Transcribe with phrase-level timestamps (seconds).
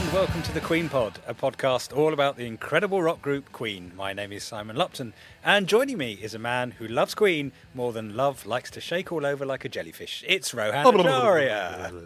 [0.00, 3.92] And welcome to the Queen Pod, a podcast all about the incredible rock group Queen.
[3.94, 5.12] My name is Simon Lupton,
[5.44, 9.12] and joining me is a man who loves Queen more than love likes to shake
[9.12, 10.24] all over like a jellyfish.
[10.26, 11.92] It's Rohan Acharya.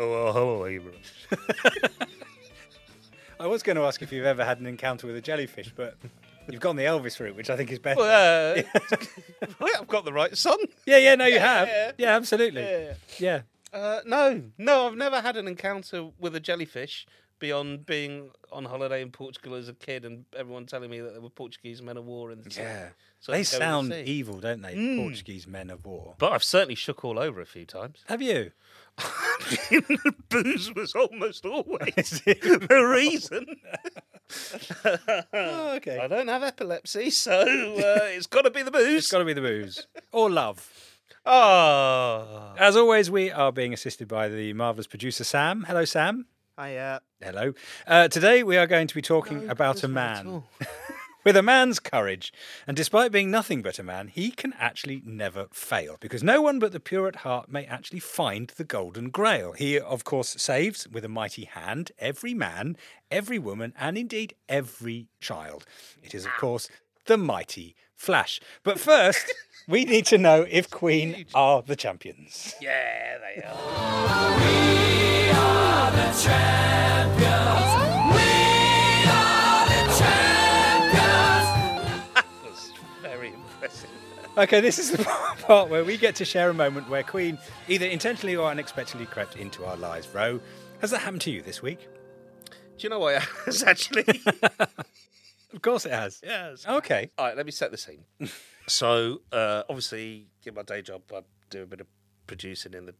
[0.00, 1.00] Oh, hello, Abraham.
[3.40, 5.96] I was going to ask if you've ever had an encounter with a jellyfish, but
[6.50, 8.00] you've gone the Elvis route, which I think is better.
[8.00, 8.62] Well, uh,
[9.78, 10.58] I've got the right son.
[10.86, 11.68] yeah, yeah, no, you have.
[11.68, 11.92] yeah.
[11.96, 12.62] Yeah, absolutely.
[12.62, 12.94] Yeah.
[13.18, 13.40] Yeah.
[13.74, 17.06] Uh, no, no, I've never had an encounter with a jellyfish
[17.40, 21.20] beyond being on holiday in Portugal as a kid and everyone telling me that there
[21.20, 22.60] were Portuguese men of war in the sea.
[22.62, 22.88] Yeah.
[23.18, 24.02] So they I'd go and sound see.
[24.02, 24.74] evil, don't they?
[24.76, 24.98] Mm.
[24.98, 26.14] Portuguese men of war.
[26.18, 28.04] But I've certainly shook all over a few times.
[28.06, 28.52] Have you?
[29.70, 31.94] The booze was almost always
[32.24, 33.44] the reason.
[35.34, 35.98] Oh, okay.
[35.98, 38.98] I don't have epilepsy, so uh, it's got to be the booze.
[38.98, 39.86] It's got to be the booze.
[40.12, 40.93] Or love.
[41.26, 45.64] Oh, As always, we are being assisted by the marvellous producer Sam.
[45.66, 46.26] Hello, Sam.
[46.60, 47.00] Hiya.
[47.22, 47.54] Hello.
[47.86, 50.42] Uh, today we are going to be talking about a man
[51.24, 52.30] with a man's courage.
[52.66, 56.58] And despite being nothing but a man, he can actually never fail because no one
[56.58, 59.52] but the pure at heart may actually find the golden grail.
[59.52, 62.76] He, of course, saves with a mighty hand every man,
[63.10, 65.64] every woman, and indeed every child.
[66.02, 66.68] It is, of course,
[67.06, 68.40] the mighty Flash.
[68.62, 69.32] But first,
[69.68, 72.54] we need to know if Queen are the champions.
[72.60, 74.94] yeah, they are.
[80.94, 82.72] That was
[83.02, 83.90] very impressive.
[84.36, 87.38] Okay, this is the part where we get to share a moment where Queen
[87.68, 90.08] either intentionally or unexpectedly crept into our lives.
[90.12, 90.40] Ro,
[90.80, 91.80] has that happened to you this week?
[92.50, 94.04] Do you know what it has actually?
[95.52, 96.20] Of course it has.
[96.24, 96.66] yes.
[96.66, 97.12] Okay.
[97.16, 98.02] All right, let me set the scene.
[98.66, 101.20] so, uh, obviously, in my day job, I
[101.50, 101.86] do a bit of
[102.26, 102.94] producing in the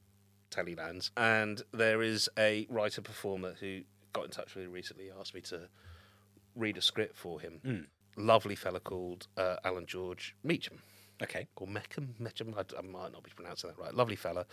[0.50, 3.80] Tellylands, and there is a writer performer who
[4.12, 5.68] got in touch with me recently, asked me to
[6.54, 7.86] read a script for him.
[8.16, 10.78] Lovely fella called uh, Alan George Meacham.
[11.22, 11.46] Okay.
[11.56, 13.94] Or Meckham, Meckham, I, I might not be pronouncing that right.
[13.94, 14.46] Lovely fella.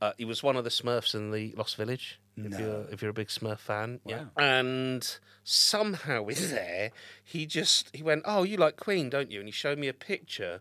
[0.00, 2.20] Uh, he was one of the Smurfs in the Lost Village.
[2.36, 4.24] If you're if you're a big Smurf fan, yeah.
[4.38, 6.90] And somehow in there,
[7.22, 9.94] he just he went, "Oh, you like Queen, don't you?" And he showed me a
[9.94, 10.60] picture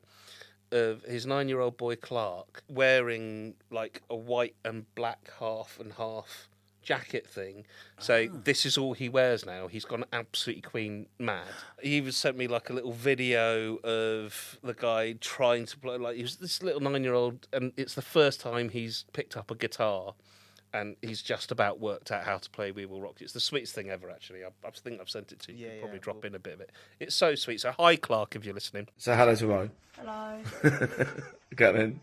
[0.71, 6.47] of his nine-year-old boy Clark wearing like a white and black half and half
[6.81, 7.65] jacket thing.
[7.99, 8.37] So ah.
[8.43, 9.67] this is all he wears now.
[9.67, 11.47] He's gone absolutely Queen mad.
[11.81, 16.15] He even sent me like a little video of the guy trying to play like
[16.15, 20.13] he was this little nine-year-old, and it's the first time he's picked up a guitar.
[20.73, 23.41] And he's just about worked out how to play "We Will Rock You." It's the
[23.41, 24.45] sweetest thing ever, actually.
[24.45, 25.65] I, I think I've sent it to you.
[25.65, 26.71] Yeah, Could probably yeah, drop in a bit of it.
[26.97, 27.59] It's so sweet.
[27.59, 28.87] So, hi, Clark, if you're listening.
[28.97, 29.69] So hello to Ro.
[29.97, 30.41] Hello.
[31.57, 31.99] Get in.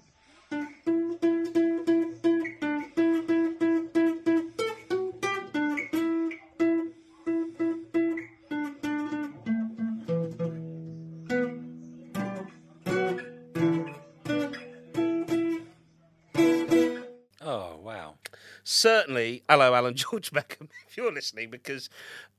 [18.78, 21.90] Certainly, hello, Alan George Beckham, if you're listening, because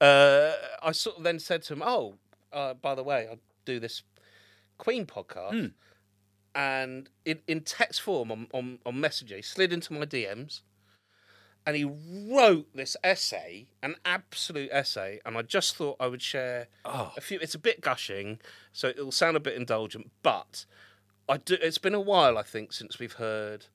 [0.01, 2.15] uh, I sort of then said to him, "Oh,
[2.53, 4.03] uh, by the way, I do this
[4.77, 5.51] Queen podcast,"
[6.55, 10.61] and in, in text form on, on on Messenger, he slid into my DMs,
[11.65, 16.67] and he wrote this essay, an absolute essay, and I just thought I would share
[17.17, 17.39] a few.
[17.39, 18.39] It's a bit gushing,
[18.73, 20.65] so it'll sound a bit indulgent, but
[21.27, 21.57] I do.
[21.61, 23.65] It's been a while, I think, since we've heard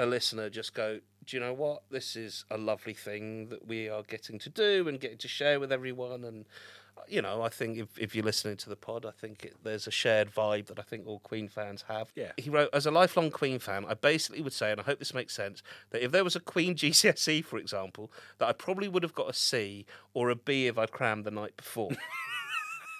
[0.00, 1.82] a listener just go, do you know what?
[1.90, 5.60] This is a lovely thing that we are getting to do and getting to share
[5.60, 6.24] with everyone.
[6.24, 6.46] And
[6.96, 9.56] uh, you know, I think if, if you're listening to the pod, I think it,
[9.62, 12.10] there's a shared vibe that I think all Queen fans have.
[12.14, 12.32] Yeah.
[12.36, 15.14] He wrote, as a lifelong Queen fan, I basically would say, and I hope this
[15.14, 19.02] makes sense, that if there was a Queen GCSE, for example, that I probably would
[19.02, 21.90] have got a C or a B if I'd crammed the night before.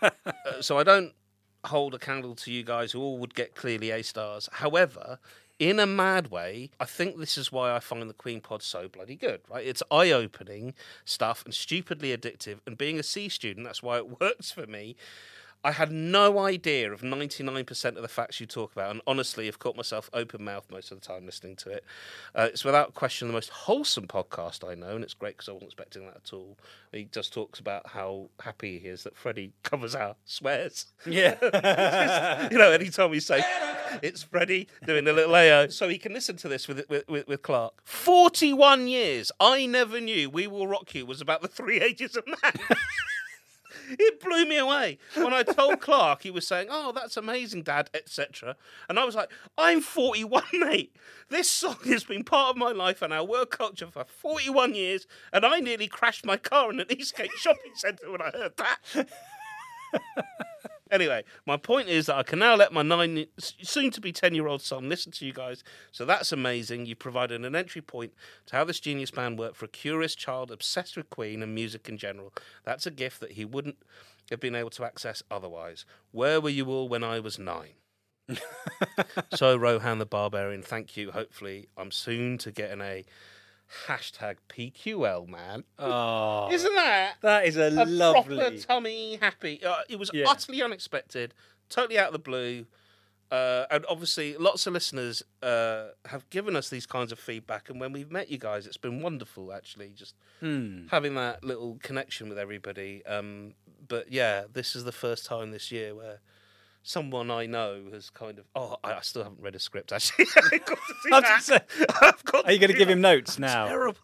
[0.02, 1.12] Uh, so I don't
[1.64, 4.48] hold a candle to you guys who all would get clearly A stars.
[4.52, 5.18] However,
[5.60, 8.88] in a mad way, I think this is why I find the Queen Pod so
[8.88, 9.64] bloody good, right?
[9.64, 10.72] It's eye opening
[11.04, 12.60] stuff and stupidly addictive.
[12.66, 14.96] And being a C student, that's why it works for me.
[15.62, 19.58] I had no idea of 99% of the facts you talk about, and honestly, have
[19.58, 21.84] caught myself open mouthed most of the time listening to it.
[22.34, 25.52] Uh, it's without question the most wholesome podcast I know, and it's great because I
[25.52, 26.56] wasn't expecting that at all.
[26.92, 30.86] He just talks about how happy he is that Freddie covers our swears.
[31.04, 31.36] Yeah.
[32.50, 33.42] you know, anytime we say
[34.02, 37.28] it's Freddie doing a little AO, so he can listen to this with, with, with,
[37.28, 37.74] with Clark.
[37.84, 39.30] 41 years.
[39.38, 42.54] I never knew We Will Rock You was about the three ages of man.
[43.98, 46.22] It blew me away when I told Clark.
[46.22, 48.56] He was saying, "Oh, that's amazing, Dad," etc.
[48.88, 50.94] And I was like, "I'm 41, mate.
[51.28, 55.06] This song has been part of my life and our work culture for 41 years,
[55.32, 59.08] and I nearly crashed my car in an Eastgate shopping centre when I heard that."
[60.90, 64.34] Anyway, my point is that I can now let my nine, soon to be 10
[64.34, 65.62] year old son listen to you guys.
[65.92, 66.86] So that's amazing.
[66.86, 68.12] You provided an entry point
[68.46, 71.88] to how this genius band worked for a curious child obsessed with Queen and music
[71.88, 72.32] in general.
[72.64, 73.76] That's a gift that he wouldn't
[74.30, 75.84] have been able to access otherwise.
[76.10, 77.74] Where were you all when I was nine?
[79.34, 81.10] so, Rohan the Barbarian, thank you.
[81.10, 83.04] Hopefully, I'm soon to get an A.
[83.86, 85.64] Hashtag PQL, man.
[85.78, 87.14] Oh, Isn't that?
[87.22, 88.58] that is a, a proper lovely.
[88.58, 89.62] tummy happy.
[89.64, 90.24] Uh, it was Yeah.
[90.28, 91.34] utterly unexpected,
[91.68, 92.66] totally out of the blue.
[93.30, 97.70] Uh, and obviously, lots of listeners uh, have given us these kinds of feedback.
[97.70, 100.88] And when we've met you guys, it's been wonderful, actually, just Hmm.
[100.88, 103.06] having that little connection with everybody.
[103.06, 103.54] Um,
[103.86, 106.18] but yeah, this is the first time this year where
[106.82, 108.44] someone I know has kind of.
[108.54, 110.26] Oh, I, I still haven't read a script, actually.
[110.36, 111.42] I've got to do I was gonna that.
[111.42, 111.60] say,
[112.02, 113.66] I've got Are you going to give him notes now?
[113.66, 113.98] Terrible.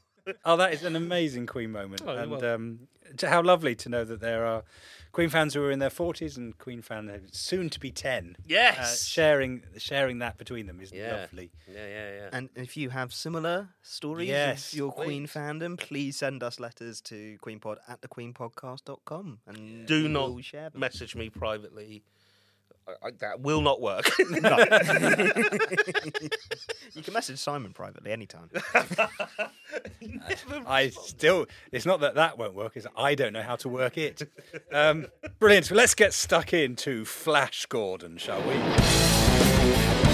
[0.44, 2.50] Oh, that is an amazing Queen moment, Oh, and welcome.
[2.50, 2.78] um,
[3.14, 4.64] j- how lovely to know that there are
[5.12, 7.92] Queen fans who are in their forties and Queen fans who are soon to be
[7.92, 8.36] ten.
[8.44, 8.76] Yes.
[8.78, 11.12] uh, sharing sharing that between them is Yeah.
[11.22, 11.52] lovely.
[11.72, 12.28] Yeah, yeah, yeah.
[12.32, 17.00] And if you have similar stories Yes, of your Queen fandom, please send us letters
[17.02, 20.80] to queenpod at thequeenpodcast.com and Do we not will share them.
[20.80, 22.02] message me privately.
[22.88, 24.10] I, I, that will not work.
[26.94, 28.48] You can message Simon privately anytime.
[30.66, 33.98] I still, it's not that that won't work; it's I don't know how to work
[33.98, 34.22] it.
[34.72, 35.06] Um,
[35.38, 35.66] brilliant.
[35.66, 40.05] So let's get stuck into Flash Gordon, shall we?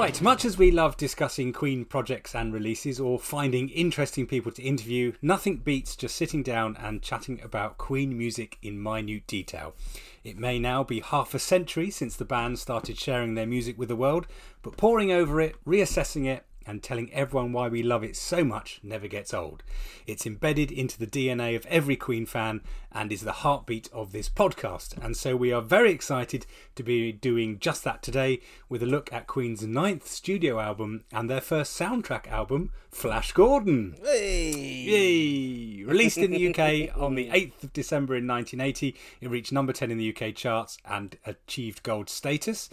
[0.00, 4.62] Right, much as we love discussing Queen projects and releases or finding interesting people to
[4.62, 9.74] interview, nothing beats just sitting down and chatting about Queen music in minute detail.
[10.24, 13.90] It may now be half a century since the band started sharing their music with
[13.90, 14.26] the world,
[14.62, 18.78] but poring over it, reassessing it, and telling everyone why we love it so much
[18.84, 19.64] never gets old.
[20.06, 22.60] It's embedded into the DNA of every Queen fan
[22.92, 24.96] and is the heartbeat of this podcast.
[25.04, 26.46] And so we are very excited
[26.76, 31.28] to be doing just that today with a look at Queen's ninth studio album and
[31.28, 33.96] their first soundtrack album, Flash Gordon.
[34.04, 34.52] Hey.
[34.52, 35.84] Yay!
[35.84, 39.90] Released in the UK on the 8th of December in 1980, it reached number 10
[39.90, 42.70] in the UK charts and achieved gold status.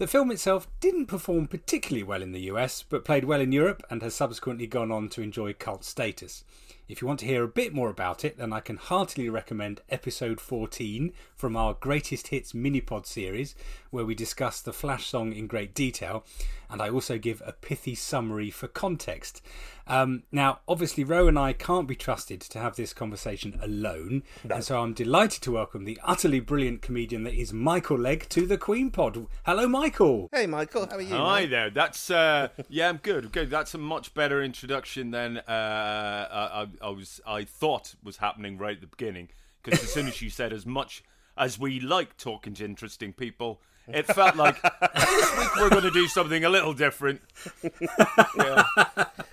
[0.00, 3.82] The film itself didn't perform particularly well in the US, but played well in Europe
[3.90, 6.42] and has subsequently gone on to enjoy cult status.
[6.88, 9.82] If you want to hear a bit more about it, then I can heartily recommend
[9.90, 13.54] episode 14 from our Greatest Hits mini-pod series,
[13.90, 16.24] where we discuss the Flash song in great detail,
[16.70, 19.42] and I also give a pithy summary for context.
[19.86, 24.62] Um, now, obviously, Ro and I can't be trusted to have this conversation alone, and
[24.62, 28.58] so I'm delighted to welcome the utterly brilliant comedian that is Michael Legge to the
[28.58, 29.26] Queen Pod.
[29.44, 30.28] Hello, Michael.
[30.32, 31.14] Hey, Michael, how are you?
[31.14, 31.50] Hi mate?
[31.50, 31.70] there.
[31.70, 33.32] That's uh, yeah, I'm good.
[33.32, 33.50] Good.
[33.50, 37.20] That's a much better introduction than uh, I, I, I was.
[37.26, 39.28] I thought was happening right at the beginning.
[39.62, 41.02] Because as soon as you said as much
[41.36, 44.60] as we like talking to interesting people, it felt like
[44.94, 47.20] this week we're going to do something a little different.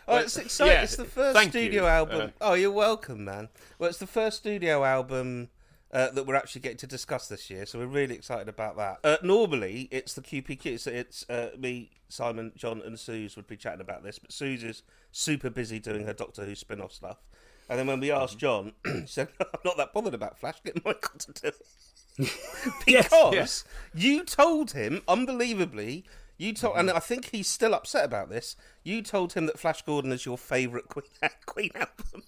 [0.08, 0.74] Oh, it's exciting.
[0.74, 1.88] yeah, it's the first studio you.
[1.88, 2.22] album.
[2.22, 3.50] Uh, oh, you're welcome, man.
[3.78, 5.50] Well, it's the first studio album
[5.92, 9.00] uh, that we're actually getting to discuss this year, so we're really excited about that.
[9.04, 13.58] Uh, normally, it's the QPQ, so it's uh, me, Simon, John, and Suze would be
[13.58, 17.18] chatting about this, but Suze is super busy doing her Doctor Who spin off stuff.
[17.70, 20.84] And then when we asked John, he said, I'm not that bothered about Flash, get
[20.86, 21.62] Michael to do it.
[22.86, 26.06] because you told him, unbelievably,
[26.38, 28.56] you told, and I think he's still upset about this.
[28.84, 31.06] You told him that Flash Gordon is your favourite Queen,
[31.46, 32.24] Queen album.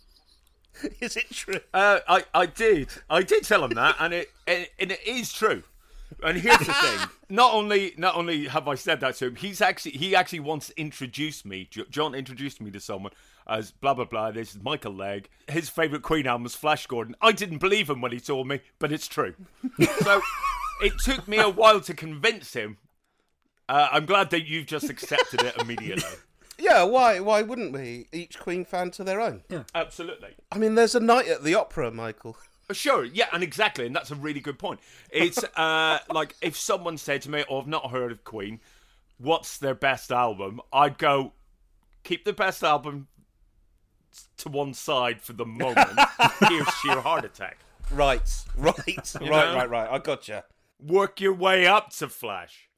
[0.99, 1.59] is it true?
[1.73, 2.89] Uh, I, I did.
[3.09, 5.63] I did tell him that, and it and, and it is true.
[6.23, 9.61] And here's the thing: not only not only have I said that to him, he's
[9.61, 11.69] actually he actually once introduced me.
[11.89, 13.13] John introduced me to someone
[13.47, 14.31] as blah blah blah.
[14.31, 15.25] This is Michael Legge.
[15.47, 17.15] His favorite Queen album was Flash Gordon.
[17.21, 19.35] I didn't believe him when he told me, but it's true.
[19.99, 20.21] so
[20.81, 22.77] it took me a while to convince him.
[23.69, 26.03] Uh, I'm glad that you've just accepted it immediately.
[26.61, 27.21] Yeah, why?
[27.21, 28.07] Why wouldn't we?
[28.11, 29.43] Each Queen fan to their own.
[29.47, 29.63] Yeah.
[29.73, 30.35] Absolutely.
[30.51, 32.35] I mean, there's a night at the opera, Michael.
[32.73, 34.81] Sure, yeah, and exactly, and that's a really good point.
[35.09, 38.59] It's uh, like if someone said to me, "Oh, I've not heard of Queen.
[39.17, 41.31] What's their best album?" I'd go,
[42.03, 43.07] "Keep the best album
[44.39, 45.97] to one side for the moment.
[46.49, 47.57] Here's Sheer Heart Attack.
[47.89, 49.55] Right, right, right, know?
[49.55, 49.89] right, right.
[49.89, 50.43] I gotcha.
[50.77, 52.68] Work your way up to Flash."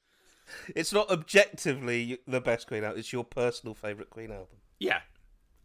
[0.76, 3.00] It's not objectively the best Queen album.
[3.00, 4.58] It's your personal favourite Queen album.
[4.80, 5.00] Yeah,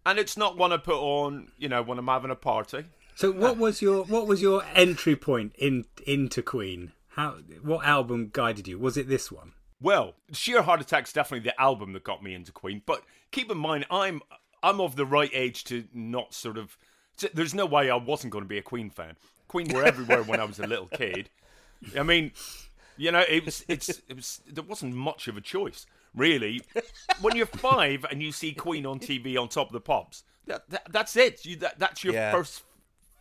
[0.04, 2.84] and it's not one I put on, you know, when I'm having a party.
[3.16, 6.92] So what was your what was your entry point in into Queen?
[7.08, 8.78] How what album guided you?
[8.78, 9.52] Was it this one?
[9.80, 12.82] Well, Sheer Heart Attack's definitely the album that got me into Queen.
[12.84, 14.20] But keep in mind, I'm
[14.62, 16.76] I'm of the right age to not sort of.
[17.32, 19.16] There's no way I wasn't going to be a Queen fan.
[19.48, 21.30] Queen were everywhere when I was a little kid.
[21.98, 22.32] I mean,
[22.96, 26.62] you know, it was it's it was there wasn't much of a choice really.
[27.20, 30.68] When you're five and you see Queen on TV on Top of the Pops, that,
[30.70, 31.44] that, that's it.
[31.44, 32.30] You, that, that's your Yeah.
[32.32, 32.62] first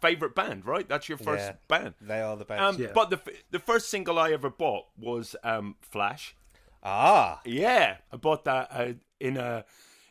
[0.02, 0.88] favorite band, right?
[0.88, 1.56] That's your first Yeah.
[1.68, 1.96] band.
[2.00, 2.62] They are the best.
[2.62, 2.92] Um, Yeah.
[2.94, 3.20] But the
[3.52, 6.36] the first single I ever bought was um, Flash.
[6.84, 9.66] ah, Yeah, I bought that uh, in a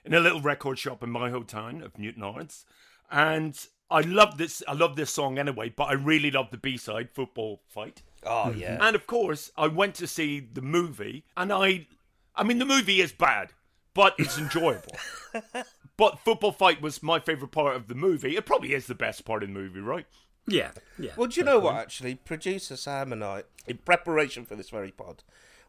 [0.04, 2.64] in a little record shop in my hometown of Newtownards,
[3.11, 4.62] and I love this.
[4.67, 8.50] I love this song anyway, but I really love the B side, "Football Fight," oh
[8.50, 8.75] yeah.
[8.75, 8.83] Mm-hmm.
[8.83, 11.87] and of course, I went to see the movie, and I,
[12.35, 13.53] I mean, the movie is bad,
[13.93, 14.97] but it's enjoyable.
[15.97, 18.37] but "Football Fight" was my favorite part of the movie.
[18.37, 20.07] It probably is the best part of the movie, right?
[20.47, 21.12] Yeah, yeah.
[21.17, 21.76] Well, do you know what?
[21.76, 25.23] Actually, producer Sam and I, in preparation for this very pod,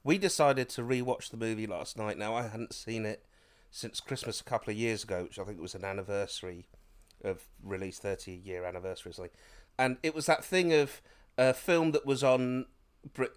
[0.04, 2.18] we decided to rewatch the movie last night.
[2.18, 3.26] Now, I hadn't seen it
[3.72, 6.68] since Christmas a couple of years ago, which I think was an anniversary
[7.26, 9.14] of release, thirty year anniversary.
[9.78, 11.02] And it was that thing of
[11.38, 12.66] a film that was on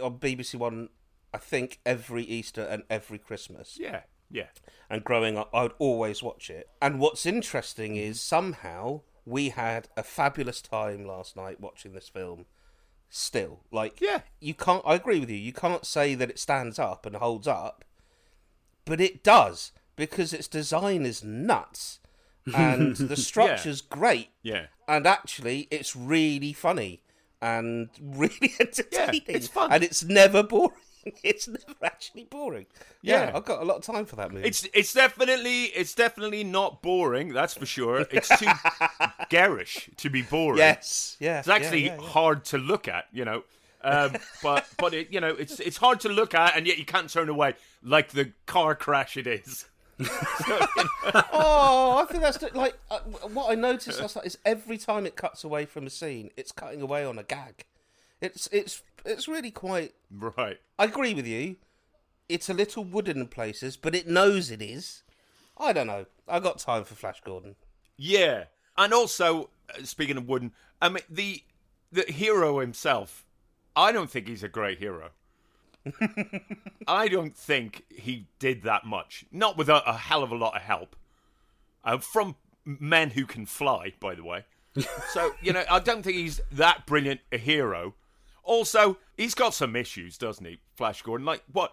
[0.00, 0.88] on BBC One,
[1.34, 3.76] I think every Easter and every Christmas.
[3.80, 4.46] Yeah, yeah.
[4.88, 6.68] And growing up, I would always watch it.
[6.80, 12.46] And what's interesting is somehow we had a fabulous time last night watching this film.
[13.10, 14.20] Still, like, Yeah.
[14.38, 14.82] you can't.
[14.86, 15.36] I agree with you.
[15.36, 17.84] You can't say that it stands up and holds up,
[18.84, 22.00] but it does because its design is nuts
[22.54, 24.30] and the structure's great.
[24.42, 24.66] Yeah.
[24.86, 27.02] and actually, it's really funny
[27.40, 29.22] and really entertaining.
[29.28, 29.72] it's fun.
[29.72, 30.72] and it's never boring.
[31.22, 32.66] It's never actually boring.
[33.00, 33.36] Yeah, Yeah.
[33.36, 34.46] I've got a lot of time for that movie.
[34.46, 37.32] It's it's definitely it's definitely not boring.
[37.32, 38.04] That's for sure.
[38.10, 38.50] It's too
[39.30, 40.58] garish to be boring.
[40.58, 41.38] yes, yeah.
[41.38, 42.08] it's actually yeah, yeah, yeah.
[42.08, 43.06] hard to look at.
[43.12, 43.44] You know,
[43.82, 46.84] um, but but it, you know it's it's hard to look at, and yet you
[46.84, 49.64] can't turn away like the car crash it is.
[50.00, 53.00] Oh, I think that's the- like uh,
[53.32, 56.52] what I noticed last night is every time it cuts away from a scene, it's
[56.52, 57.64] cutting away on a gag.
[58.20, 59.94] It's it's it's really quite.
[60.10, 60.58] Right.
[60.78, 61.56] I agree with you.
[62.28, 65.02] It's a little wooden in places, but it knows it is.
[65.56, 66.06] I don't know.
[66.28, 67.56] I got time for Flash Gordon.
[67.96, 68.44] Yeah,
[68.76, 70.52] and also uh, speaking of wooden,
[70.82, 71.42] I mean the
[71.90, 73.24] the hero himself.
[73.74, 75.10] I don't think he's a great hero.
[76.86, 79.24] I don't think he did that much.
[79.32, 80.96] Not with a, hell of a lot of help
[81.84, 84.44] uh, from men who can fly, by the way.
[85.12, 87.94] so you know, I don't think he's that brilliant a hero.
[88.42, 91.26] Also, he's got some issues, doesn't he, Flash Gordon?
[91.26, 91.72] Like what?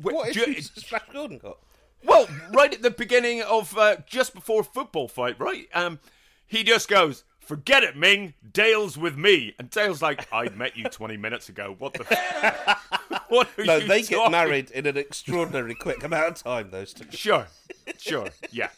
[0.00, 1.58] wh- What ju- issues has Flash Gordon got?
[2.04, 5.66] well, right at the beginning of uh, just before football fight, right?
[5.74, 5.98] Um,
[6.46, 8.34] he just goes, "Forget it, Ming.
[8.52, 11.74] Dale's with me." And Dale's like, "I met you twenty minutes ago.
[11.78, 12.04] What the?
[13.28, 16.70] what are No, you they get married in an extraordinarily quick amount of time.
[16.70, 17.46] Those two, Sure,
[17.96, 18.68] sure, yeah,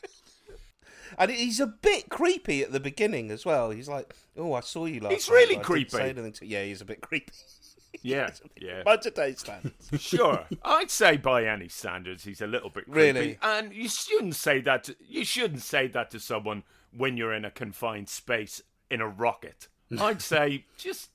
[1.19, 3.71] and he's a bit creepy at the beginning as well.
[3.71, 6.33] He's like, "Oh, I saw you last." He's night, really but I didn't creepy.
[6.33, 6.47] To...
[6.47, 7.33] Yeah, he's a bit creepy.
[8.03, 8.83] yeah, yeah.
[8.85, 9.91] By today's standards.
[9.99, 13.19] Sure, I'd say by any standards, he's a little bit creepy.
[13.19, 13.39] Really?
[13.43, 14.85] And you shouldn't say that.
[14.85, 16.63] To, you shouldn't say that to someone
[16.97, 19.69] when you're in a confined space in a rocket.
[19.99, 21.11] I'd say just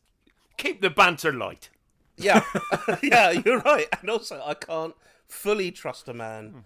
[0.58, 1.70] keep the banter light.
[2.18, 2.44] Yeah,
[3.04, 3.88] yeah, you're right.
[4.02, 4.96] And also, I can't
[5.28, 6.64] fully trust a man,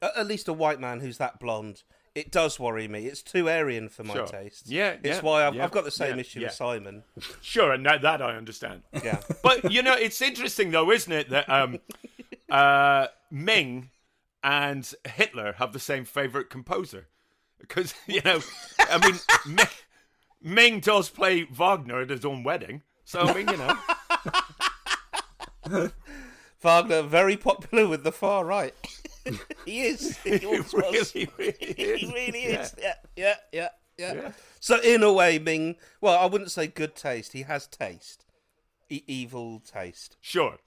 [0.00, 1.82] at least a white man who's that blonde,
[2.14, 3.06] It does worry me.
[3.06, 4.26] It's too Aryan for my Sure.
[4.26, 4.68] taste.
[4.68, 7.04] Yeah, it's yeah, why I've, yeah, I've got the same yeah, issue with Simon.
[7.40, 8.82] Sure, and that, that I understand.
[9.02, 9.20] Yeah.
[9.42, 11.78] But you know, it's interesting though, isn't it, that um,
[12.50, 13.90] uh, Ming
[14.44, 17.08] and Hitler have the same favorite composer?
[17.62, 18.40] Because you know,
[18.78, 19.66] I mean, Ming,
[20.42, 23.78] Ming does play Wagner at his own wedding, so I mean, you know,
[26.60, 28.74] Wagner very popular with the far right.
[29.64, 30.18] he is.
[30.18, 30.74] He was.
[30.74, 32.00] really, really is.
[32.00, 32.74] He really is.
[32.78, 35.76] Yeah, yeah, yeah, yeah, So in a way, Ming.
[36.00, 37.32] Well, I wouldn't say good taste.
[37.32, 38.24] He has taste.
[38.90, 40.16] E- evil taste.
[40.20, 40.58] Sure.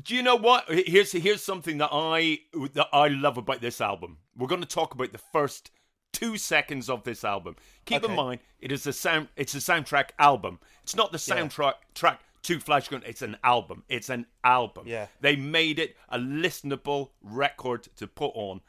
[0.00, 0.64] Do you know what?
[0.68, 2.40] Here's here's something that I
[2.74, 4.18] that I love about this album.
[4.36, 5.70] We're going to talk about the first
[6.12, 7.56] two seconds of this album.
[7.84, 9.28] Keep in mind, it is a sound.
[9.36, 10.58] It's a soundtrack album.
[10.82, 11.36] It's not the Yeah.
[11.42, 13.02] soundtrack track to Flash Gun.
[13.06, 13.84] It's an album.
[13.88, 14.86] It's an album.
[14.86, 15.06] Yeah.
[15.20, 18.60] They made it a listenable record to put on.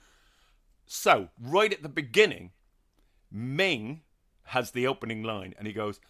[0.86, 2.52] So right at the beginning,
[3.32, 4.02] Ming
[4.46, 6.02] has the opening line, and he goes,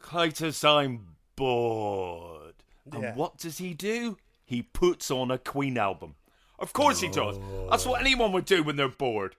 [0.00, 2.54] "Klytus, I'm bored."
[2.92, 3.14] And Yeah.
[3.14, 4.18] what does he do?
[4.44, 6.16] He puts on a Queen album.
[6.58, 7.38] Of course he does.
[7.70, 8.04] That's what oh.
[8.04, 9.36] anyone would do when they're bored.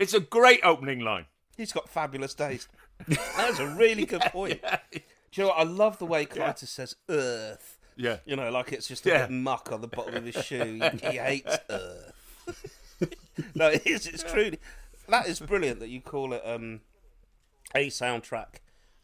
[0.00, 1.26] It's a great opening line.
[1.56, 2.68] He's got fabulous taste.
[3.08, 4.60] That's a really good point.
[4.92, 5.00] Do
[5.32, 5.58] you know what?
[5.58, 8.16] I love the way Klytus says "earth." Yeah.
[8.24, 9.26] You know, like it's just a Yeah.
[9.26, 10.80] bit muck on the bottom of his shoe.
[11.02, 12.12] He, he hates earth.
[13.54, 14.06] no, it is.
[14.06, 14.58] It's truly.
[15.08, 16.80] That is brilliant that you call it um,
[17.74, 18.60] a soundtrack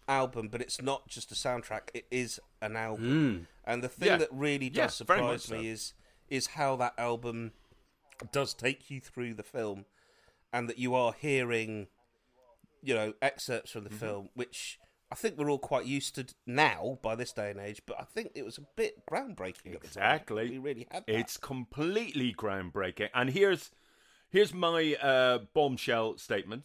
[0.09, 1.91] album, but it's not just a soundtrack.
[1.93, 3.49] It is an album.
[3.65, 4.17] And the thing Yeah.
[4.17, 5.63] that really does surprise me so.
[5.63, 5.93] is
[6.31, 7.53] is how that album
[8.33, 9.85] does take you through the film,
[10.57, 11.89] and that you are hearing,
[12.83, 13.99] you know, excerpts from the Mm-hmm.
[13.99, 14.79] film, which.
[15.09, 18.03] I think we're all quite used to now by this day and age, but I
[18.03, 20.05] think it was a bit groundbreaking at the time.
[20.17, 20.51] Exactly.
[20.51, 21.15] We really had that.
[21.15, 23.11] It's completely groundbreaking.
[23.15, 23.71] And here's
[24.31, 26.65] here's my uh, bombshell statement.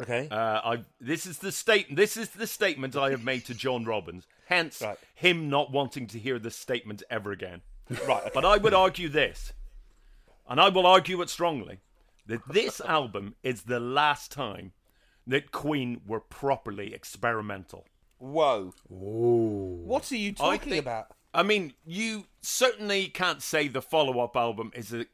[0.00, 0.26] okay.
[0.28, 3.84] Uh, I this is the state this is the statement I have made to John
[3.84, 4.26] Robbins.
[4.46, 4.98] Hence Right.
[5.14, 7.62] him not wanting to hear this statement ever again.
[8.08, 8.20] right.
[8.22, 8.30] okay.
[8.34, 9.52] But I would argue this,
[10.48, 11.78] and I will argue it strongly,
[12.26, 14.72] that this album is the last time
[15.26, 17.86] that Queen were properly experimental.
[18.18, 18.72] Whoa.
[18.88, 21.08] What are you I talking think- about?
[21.34, 25.04] I mean, you certainly can't say the follow-up album is a,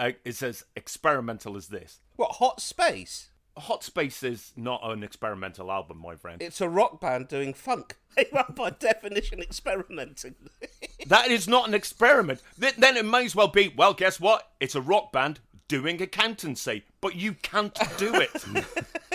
[0.00, 2.00] a, is as experimental as this.
[2.16, 3.30] What, Hot Space?
[3.56, 6.42] Hot Space is not an experimental album, my friend.
[6.42, 7.96] It's a rock band doing funk.
[8.16, 10.34] They are by definition experimenting.
[11.06, 12.42] That is not an experiment.
[12.60, 14.50] Th- then it may as well be, well, guess what?
[14.58, 15.38] It's a rock band
[15.70, 18.44] doing accountancy, but you can't do it.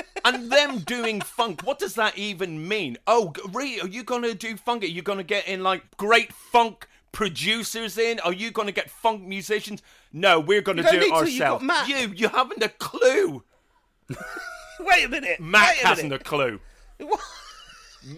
[0.26, 2.98] and them doing funk, what does that even mean?
[3.06, 3.82] Oh, really?
[3.82, 4.84] Are you going to do funk?
[4.84, 8.22] Are you going to get in like great funk producers in?
[8.22, 9.82] Are you going to get funk musicians?
[10.13, 11.63] No, we're going to do it need to, you've got ourselves.
[11.65, 11.88] Mac.
[11.89, 13.44] You, you haven't a clue.
[14.80, 15.39] Wait a minute.
[15.41, 16.22] Mac wait a hasn't minute.
[16.22, 16.60] a clue.
[16.98, 17.20] What?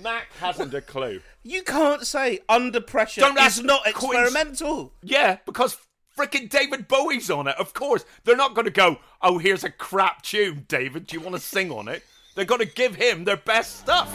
[0.03, 1.21] Mac hasn't a clue.
[1.43, 4.91] You can't say under pressure Don't is ask not Queen's- experimental.
[5.01, 5.77] Yeah, because
[6.17, 7.55] frickin' David Bowie's on it.
[7.57, 8.97] Of course, they're not going to go.
[9.21, 11.07] Oh, here's a crap tune, David.
[11.07, 12.03] Do you want to sing on it?
[12.35, 14.11] They're going to give him their best stuff.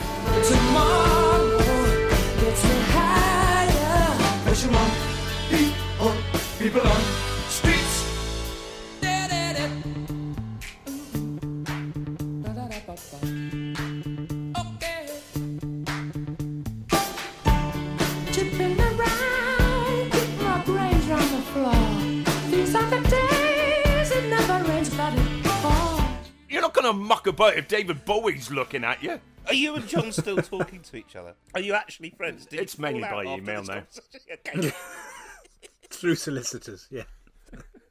[6.63, 7.22] Chipping
[26.83, 29.21] going to muck about if David Bowie's looking at you.
[29.47, 31.35] Are you and John still talking to each other?
[31.55, 32.47] Are you actually friends?
[32.47, 33.75] Did It's mainly by after email now.
[33.75, 34.03] conversation?
[34.47, 34.73] Okay.
[35.91, 37.03] Through solicitors, yeah.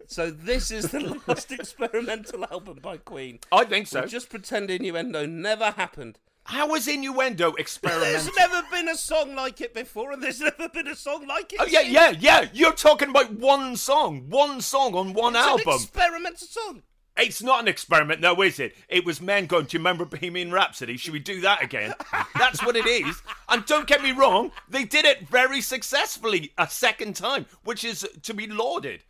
[0.08, 3.40] so this is the last experimental album by Queen.
[3.52, 4.00] I think so.
[4.02, 6.18] We'll just pretend innuendo never happened.
[6.46, 8.10] How is innuendo experimental?
[8.12, 11.54] There's never been a song like it before, and there's never been a song like
[11.54, 11.60] it.
[11.62, 11.94] Oh yeah, since.
[11.94, 12.50] yeah, yeah.
[12.54, 15.68] You're talking about one song, one song on one It's album.
[15.68, 16.82] an experimental song.
[17.18, 18.76] It's not an experiment, though, is it?
[18.88, 20.98] It was men going, Do you remember Bohemian Rhapsody?
[20.98, 21.94] Should we do that again?
[22.40, 23.22] That's what it is.
[23.50, 28.08] And don't get me wrong, they did it very successfully a second time, which is
[28.24, 29.04] to be lauded.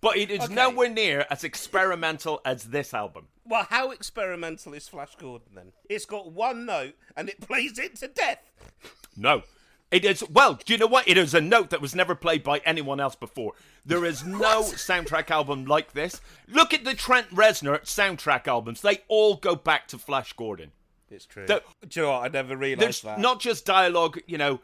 [0.00, 0.54] But it is Okay.
[0.54, 3.28] nowhere near as experimental as this album.
[3.44, 5.72] Well, how experimental is Flash Gordon then?
[5.88, 8.38] It's got one note and it plays it to death.
[9.16, 9.42] No.
[9.90, 11.08] It is, well, do you know what?
[11.08, 13.52] It is a note that was never played by anyone else before.
[13.86, 16.20] There is no soundtrack album like this.
[16.46, 18.82] Look at the Trent Reznor soundtrack albums.
[18.82, 20.72] They all go back to Flash Gordon.
[21.10, 21.46] It's true.
[21.46, 22.24] The- Do you know what?
[22.24, 23.18] I never realised that.
[23.18, 24.60] not just dialogue, you know,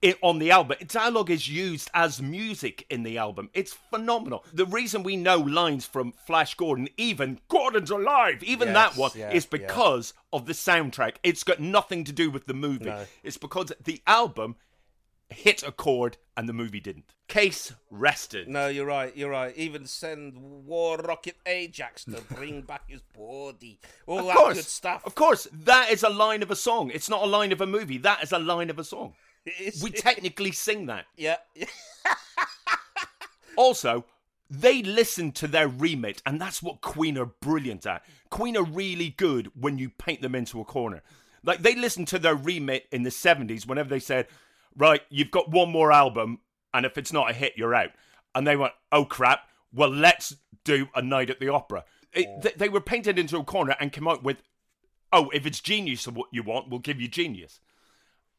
[0.00, 0.76] it on the album.
[0.86, 3.50] Dialogue is used as music in the album.
[3.52, 4.44] It's phenomenal.
[4.52, 9.10] The reason we know lines from Flash Gordon, even Gordon's alive, even Yes, that one,
[9.16, 9.58] yeah, is yeah.
[9.58, 11.16] because of the soundtrack.
[11.24, 12.84] It's got nothing to do with the movie.
[12.84, 13.06] No.
[13.24, 14.54] It's because the album
[15.30, 17.12] hit a chord and the movie didn't.
[17.28, 18.48] Case rested.
[18.48, 19.14] No, you're right.
[19.16, 19.54] You're right.
[19.56, 20.34] Even send
[20.66, 23.78] War Rocket Ajax to bring back his body.
[24.06, 25.04] All Of that course, good stuff.
[25.04, 26.90] Of course, that is a line of a song.
[26.94, 27.98] It's not a line of a movie.
[27.98, 29.14] That is a line of a song.
[29.46, 31.04] It's- We technically sing that.
[31.16, 31.36] yeah.
[33.56, 34.04] Also,
[34.48, 38.04] they listen to their remit, and that's what Queen are brilliant at.
[38.30, 41.02] Queen are really good when you paint them into a corner.
[41.42, 44.28] Like they listened to their remit in the seventies whenever they said,
[44.76, 46.40] "Right, you've got one more album,
[46.72, 47.90] and if it's not a hit, you're out."
[48.34, 49.48] And they went, "Oh crap!
[49.72, 53.44] Well, let's do a night at the opera." It, th- they were painted into a
[53.44, 54.42] corner and came out with,
[55.12, 57.60] "Oh, if it's genius of what you want, we'll give you genius."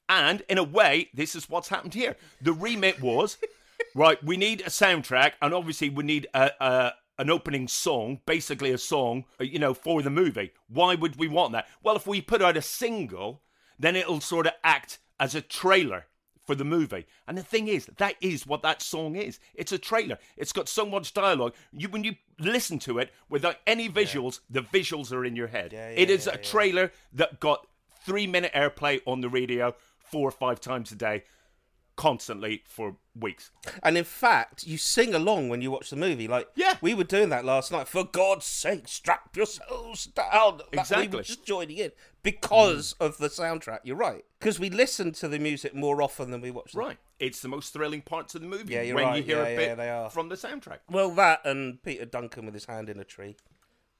[0.07, 2.15] And in a way, this is what's happened here.
[2.41, 3.37] The remit was
[3.95, 4.21] right.
[4.23, 8.77] We need a soundtrack, and obviously we need a, a an opening song, basically a
[8.77, 10.51] song, uh, you know, for the movie.
[10.67, 11.67] Why would we want that?
[11.83, 13.43] Well, if we put out a single,
[13.77, 16.05] then it'll sort of act as a trailer
[16.49, 17.05] for the movie.
[17.27, 19.39] And the thing is, that is what that song is.
[19.53, 20.17] It's a trailer.
[20.35, 21.53] It's got so much dialogue.
[21.71, 25.73] You when you listen to it without any visuals, the visuals are in your head.
[25.73, 26.41] Yeah, yeah, is yeah, a yeah.
[26.41, 27.67] trailer that got
[28.03, 31.21] three minute airplay on the radio four or five times a day,
[31.99, 33.51] constantly for weeks.
[33.83, 36.29] And in fact, you sing along when you watch the movie.
[36.29, 36.77] Like, Yeah.
[36.81, 37.89] we were doing that last night.
[37.89, 40.57] For God's sake, strap yourselves down.
[40.59, 41.17] That- We Exactly.
[41.17, 41.91] were just joining in
[42.23, 43.79] because of the soundtrack.
[43.83, 44.23] You're right.
[44.39, 46.71] Because we listen to the music more often than we watch.
[46.71, 46.97] the- Right.
[47.19, 49.25] It's the most thrilling parts of the movie Yeah, you're when you right.
[49.25, 50.09] hear Yeah, a yeah, bit they are.
[50.09, 50.79] from the soundtrack.
[50.89, 53.35] Well, that and Peter Duncan with his hand in a tree,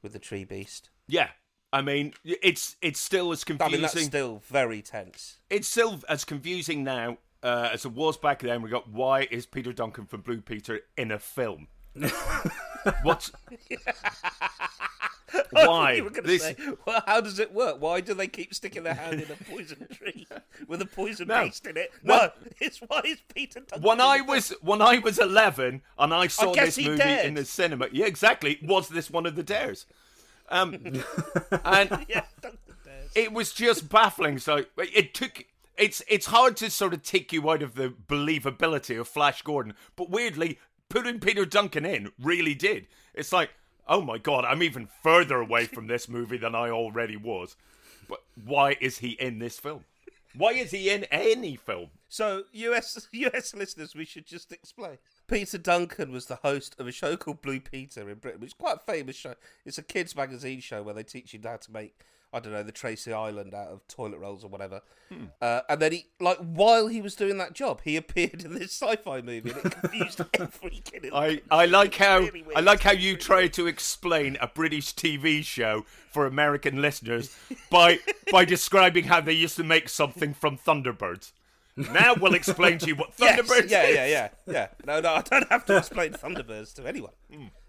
[0.02, 0.90] with the tree beast.
[1.06, 1.32] Yeah.
[1.74, 3.72] I mean, it's it's still as I confusing.
[3.74, 5.42] mean, that's still very tense.
[5.50, 8.62] it's still as confusing now uh, as it was back then.
[8.62, 11.68] We got why is Peter Duncan from Blue Peter in a film?
[13.04, 13.30] what?
[15.52, 16.44] why You were going to this?
[16.44, 17.80] say, well, how does it work?
[17.80, 20.28] Why do they keep sticking their hand in a poison tree
[20.68, 21.44] with a poison No.
[21.44, 21.92] beast in it?
[22.04, 23.82] No, it's why is Peter Duncan?
[23.82, 27.26] When I was when I was eleven and I saw guess this movie dared.
[27.28, 28.60] in the cinema, yeah, exactly.
[28.64, 29.86] Was this one of the dares?
[30.50, 30.74] Um,
[31.64, 33.12] and Yeah, Duncan dares.
[33.16, 34.40] it was just baffling.
[34.40, 35.46] So it took.
[35.80, 39.74] It's it's hard to sort of take you out of the believability of Flash Gordon,
[39.96, 42.88] but weirdly, putting Peter Duncan in really did.
[43.14, 43.52] It's like,
[43.88, 47.56] oh my god, I'm even further away from this movie than I already was.
[48.08, 49.86] But why is he in this film?
[50.36, 51.90] Why is he in any film?
[52.08, 54.98] So, US US listeners, we should just explain.
[55.28, 58.54] Peter Duncan was the host of a show called Blue Peter in Britain, which is
[58.54, 59.36] quite a famous show.
[59.66, 62.00] It's a kids' magazine show where they teach you how to make,
[62.32, 64.82] I don't know, the Tracy Island out of toilet rolls or whatever.
[65.12, 65.26] Hmm.
[65.42, 68.72] Uh, and then he, like, while he was doing that job, he appeared in this
[68.72, 71.06] sci-fi movie, and it confused every kid.
[71.06, 72.44] in I, I like how Really.
[72.56, 77.36] I like how you try to explain a British TV show for American listeners
[77.72, 78.00] by
[78.32, 81.32] by describing how they used to make something from Thunderbirds.
[81.76, 83.96] Now we'll explain to you what Yes, Thunderbirds yeah, is.
[83.96, 84.68] yeah, yeah, yeah.
[84.86, 87.14] No, no, I don't have to explain Thunderbirds to anyone.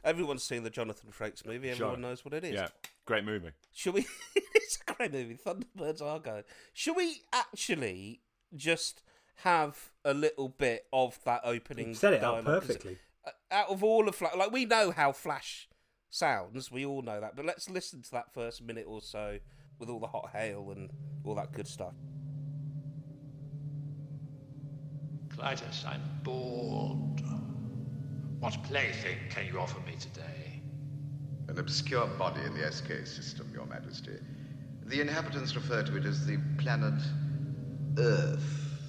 [0.04, 1.70] Everyone's seen the Jonathan Frakes movie.
[1.70, 1.94] Everyone.
[1.96, 2.00] Sure.
[2.00, 2.54] knows what it is.
[2.54, 2.68] Yeah,
[3.04, 3.50] great movie.
[3.72, 4.06] Should we?
[4.36, 5.36] it's a great movie.
[5.44, 6.42] Thunderbirds are going.
[6.72, 8.20] Should we actually
[8.56, 9.02] just
[9.36, 11.88] have a little bit of that opening?
[11.88, 12.44] You set it up dialogue?
[12.62, 12.98] 'Cause, perfectly.
[13.26, 15.68] uh, Out of all of Flash, like we know how Flash
[16.08, 17.36] sounds, we all know that.
[17.36, 19.38] But let's listen to that first minute or so
[19.78, 20.90] with all the hot hail and
[21.24, 21.94] all that good stuff.
[25.28, 27.22] Klytus, I'm bored.
[28.40, 30.62] What plaything can you offer me today?
[31.48, 34.16] An obscure body in the SK system, Your Majesty.
[34.87, 36.94] The inhabitants refer to it as the planet
[37.98, 38.88] Earth.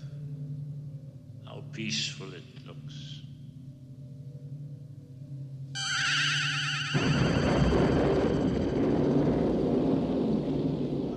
[1.46, 3.20] How peaceful it looks.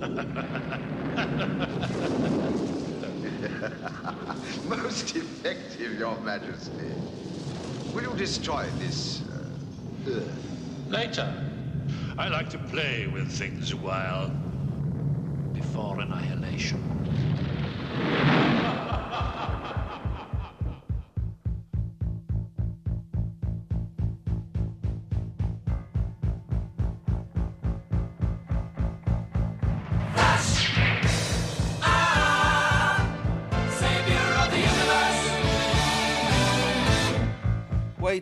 [4.65, 6.91] Most effective, Your Majesty.
[7.95, 10.89] Will you destroy this uh, Earth?
[10.89, 11.33] Later.
[12.17, 14.29] I like to play with things a while.
[15.53, 16.83] Before annihilation.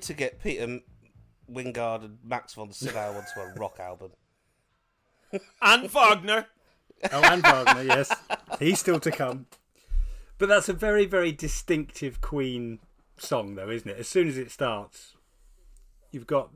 [0.04, 0.80] Way to get Peter
[1.50, 4.12] Wyngarde and Max von Sydow onto a rock album.
[5.62, 6.48] And Wagner.
[7.12, 8.14] Oh, and Wagner, yes.
[8.60, 9.46] He's still to come.
[10.38, 12.80] But that's a very, very distinctive Queen
[13.18, 13.98] song, though, isn't it?
[13.98, 15.16] As soon as it starts,
[16.12, 16.50] you've got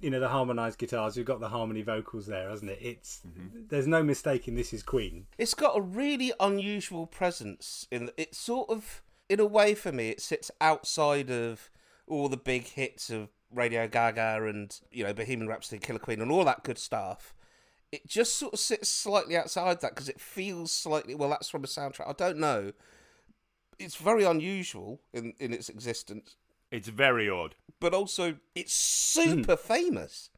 [0.00, 2.78] you know the harmonised guitars, you've got the harmony vocals there, hasn't it?
[2.80, 3.64] It's mm-hmm.
[3.68, 5.26] there's no mistaking this is Queen.
[5.36, 7.86] It's got a really unusual presence.
[7.90, 11.70] In it sort of, in a way, for me, it sits outside of
[12.06, 16.30] all the big hits of Radio Gaga and you know Bohemian Rhapsody, Killer Queen, and
[16.30, 17.34] all that good stuff.
[17.92, 21.30] It just sort of sits slightly outside that because it feels slightly well.
[21.30, 22.08] That's from a soundtrack.
[22.08, 22.72] I don't know.
[23.78, 26.36] It's very unusual in in its existence,
[26.70, 27.54] It's very odd.
[27.80, 29.30] but also it's hmm.
[29.30, 30.30] super famous.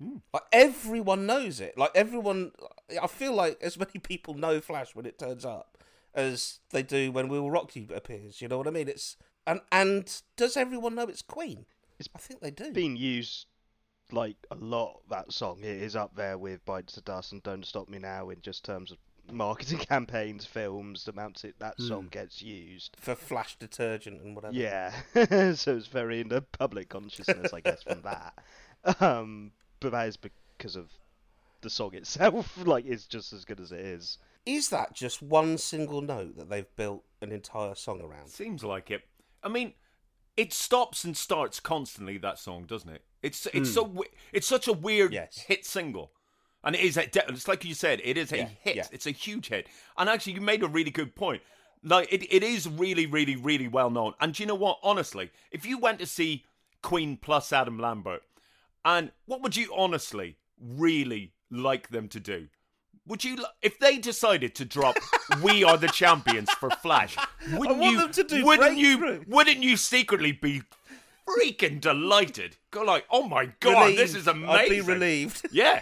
[0.00, 0.18] Hmm.
[0.32, 1.76] Like everyone knows it.
[1.76, 2.52] Like everyone,
[3.00, 5.78] I feel like as many people know Flash when it turns up
[6.14, 8.40] as they do when Will Rock You appears.
[8.40, 8.88] You know what I mean?
[8.88, 9.16] It's
[9.48, 11.66] and and does everyone know it's Queen?
[12.14, 12.70] I think they do.
[12.72, 13.46] Being used
[14.12, 15.00] like a lot.
[15.10, 18.30] That song it is up there with "Bites the Dust" and "Don't Stop Me Now"
[18.30, 18.98] in just terms of
[19.32, 22.10] marketing campaigns, films, the amounts it, that song Mm.
[22.12, 22.96] gets used.
[23.00, 24.54] for Flash detergent and whatever.
[24.54, 24.92] Yeah,
[25.54, 28.34] so it's very in the public consciousness, I guess, from that.
[29.00, 30.90] Um, but that is because of
[31.62, 32.56] the song itself.
[32.64, 34.18] Like, it's just as good as it is.
[34.46, 38.28] Is that just one single note that they've built an entire song around?
[38.28, 39.02] Seems like it.
[39.48, 39.72] I mean,
[40.36, 42.18] it stops and starts constantly.
[42.18, 43.02] That song, doesn't it?
[43.22, 43.74] It's it's Hmm.
[43.74, 45.12] so it's such a weird
[45.46, 46.12] hit single,
[46.62, 46.96] and it is.
[46.96, 48.76] A, de- it's like you said, it is a Yeah, hit.
[48.76, 48.86] yeah.
[48.92, 49.66] It's a huge hit.
[49.96, 51.42] And actually, you made a really good point.
[51.82, 54.14] Like it, it is really, really, really well known.
[54.20, 54.78] And do you know what?
[54.82, 56.44] Honestly, if you went to see
[56.82, 58.22] Queen plus Adam Lambert,
[58.84, 62.48] and what would you honestly really like them to do?
[63.08, 64.96] Would you, if they decided to drop
[65.42, 67.16] "We Are the Champions" for Flash?
[67.52, 67.98] Wouldn't want you?
[68.02, 69.24] them to do wouldn't you?
[69.26, 70.62] Wouldn't you secretly be
[71.26, 72.56] freaking delighted?
[72.70, 75.46] Go like, "Oh my god, this is amazing!" I'd be relieved.
[75.52, 75.80] Yeah.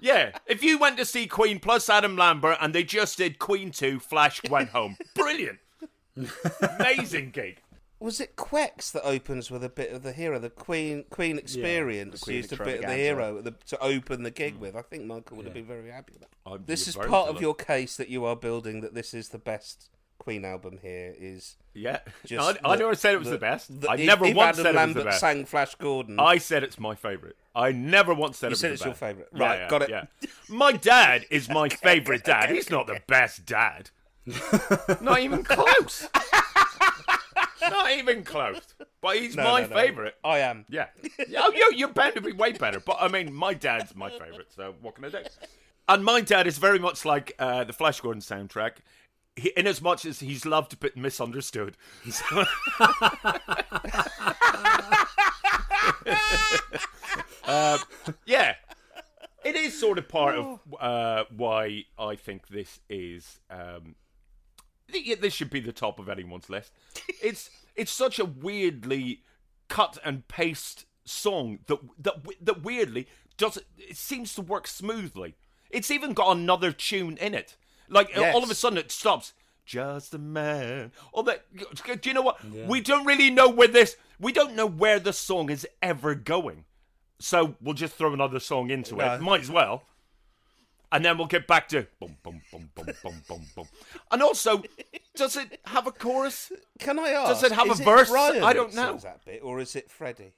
[0.00, 3.70] Yeah, if you went to see Queen plus Adam Lambert and they just did Queen
[3.70, 4.96] 2, Flash went home.
[5.14, 5.58] Brilliant.
[6.78, 7.62] Amazing gig.
[8.00, 10.38] Was it Quex that opens with a bit of the hero?
[10.38, 14.30] The Queen Queen Experience Queen used a bit of the hero the, to open the
[14.30, 14.60] gig mm.
[14.60, 14.76] with.
[14.76, 16.30] I think Michael would have been very happy with that.
[16.46, 19.38] I'd This is part of your case that you are building that this is the
[19.38, 20.78] best Queen album.
[20.80, 22.00] Here is Yeah.
[22.30, 23.70] I, I the- never said it was the, best.
[23.88, 25.20] I never if once Adam said Lambert it was the best.
[25.20, 26.20] sang Flash Gordon.
[26.20, 27.34] I said it's my favourite.
[27.54, 29.28] I never once said You it was said the it's your favourite.
[29.32, 29.90] Right, yeah, got it.
[29.90, 30.04] Yeah.
[30.48, 32.50] My dad is my favourite dad.
[32.50, 33.90] He's not the best dad.
[35.00, 36.06] not even close.
[37.60, 38.60] Not even close.
[39.00, 39.74] But he's No, my no, no.
[39.76, 40.14] favourite.
[40.24, 40.64] I am.
[40.68, 40.86] Yeah.
[41.28, 42.80] yeah oh, you, you're bound to be way better.
[42.80, 45.18] But I mean, my dad's my favourite, so what can I do?
[45.88, 48.72] And my dad is very much like uh, the Flash Gordon soundtrack,
[49.36, 51.76] he, in as much as he's loved but misunderstood.
[52.10, 52.44] So-
[57.44, 57.78] Uh,
[58.26, 58.54] yeah.
[59.44, 63.38] It is sort of part of uh, why I think this is.
[63.48, 63.94] Um,
[65.20, 66.72] this should be the top of anyone's list.
[67.22, 69.22] It's it's such a weirdly
[69.68, 75.36] cut and paste song that that that weirdly does it seems to work smoothly.
[75.70, 77.56] It's even got another tune in it.
[77.88, 79.32] Like uh, all of a sudden it stops.
[79.64, 80.92] Just a man.
[81.12, 81.44] All that.
[82.00, 82.42] Do you know what?
[82.66, 83.96] We don't really know where this.
[84.18, 86.64] We don't know where the song is ever going.
[87.20, 89.14] So we'll just throw another song into No.
[89.14, 89.20] it.
[89.20, 89.82] Might as well.
[90.90, 93.68] And then we'll get back to boom, boom, boom, boom, boom, boom, boom.
[94.10, 94.62] And also,
[95.14, 96.50] does it have a chorus?
[96.78, 97.28] Can I ask?
[97.28, 98.08] Does it have is a verse?
[98.08, 98.90] Brian I don't know.
[98.92, 100.32] sings that bit, or is it Freddie?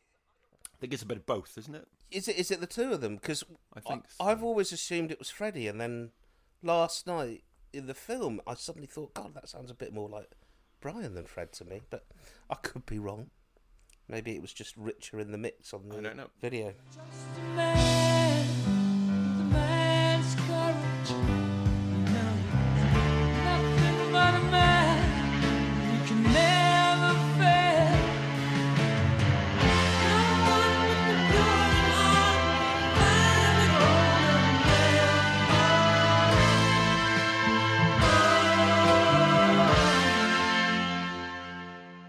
[0.54, 1.86] I think it's a bit of both, isn't it?
[2.10, 3.14] Is it is it the two of them?
[3.16, 3.44] Because
[3.76, 6.10] I think I've always assumed it was Freddie, and then
[6.62, 10.32] last night in the film, I suddenly thought, God, that sounds a bit more like
[10.80, 11.82] Brian than Fred to me.
[11.90, 12.06] But
[12.48, 13.30] I could be wrong.
[14.08, 16.30] Maybe it was just richer in the mix on the I don't know.
[16.40, 16.74] video.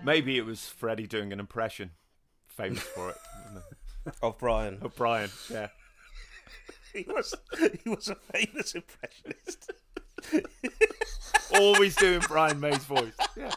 [0.03, 1.91] Maybe it was Freddie doing an impression.
[2.47, 3.17] Famous for it.
[4.23, 4.79] Of Brian.
[4.81, 5.67] Of Brian, yeah.
[6.93, 7.35] he was
[7.83, 9.71] he was a famous impressionist.
[11.53, 13.13] Always doing Brian May's voice.
[13.37, 13.51] Yeah.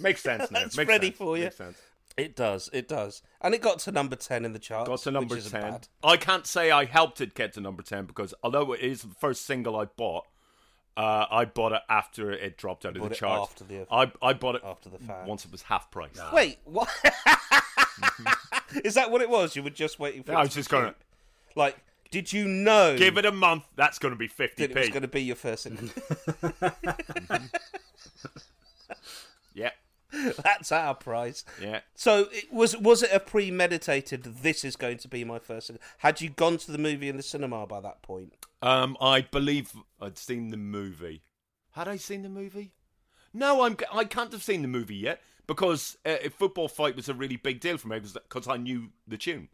[0.00, 0.60] Makes sense now.
[0.60, 1.16] That's Makes Freddie sense.
[1.18, 1.44] for you.
[1.44, 1.78] Makes sense.
[2.16, 4.88] It does, it does, and it got to number ten in the charts.
[4.88, 5.60] Got to number which 10.
[5.60, 5.88] bad.
[6.02, 9.14] I can't say I helped it get to number 10 because although it is the
[9.14, 10.24] first single I bought,
[10.96, 13.52] uh, I bought it after it dropped out of the charts.
[13.52, 15.26] after the- I, I bought it after the fact.
[15.26, 16.18] once it was half price.
[16.32, 16.88] Wait, what?
[18.84, 19.54] Is that what it was?
[19.56, 20.32] You were just waiting for.
[20.32, 20.96] It I was to just going cheap?
[21.56, 21.76] like
[22.10, 22.96] Did you know?
[22.96, 23.64] Give it a month.
[23.76, 24.76] That's going to be was 50p.
[24.76, 25.88] It's going to be your first single.
[29.54, 29.70] Yeah.
[30.42, 31.44] That's our prize.
[31.60, 31.80] Yeah.
[31.94, 34.24] So it was was it a premeditated?
[34.24, 35.70] This is going to be my first.
[35.98, 38.34] Had you gone to the movie in the cinema by that point?
[38.60, 41.22] Um, I believe I'd seen the movie.
[41.72, 42.72] Had I seen the movie?
[43.32, 43.76] No, I'm.
[43.92, 47.36] I can't have seen the movie yet because uh, a football fight was a really
[47.36, 49.48] big deal for me because I knew the tune.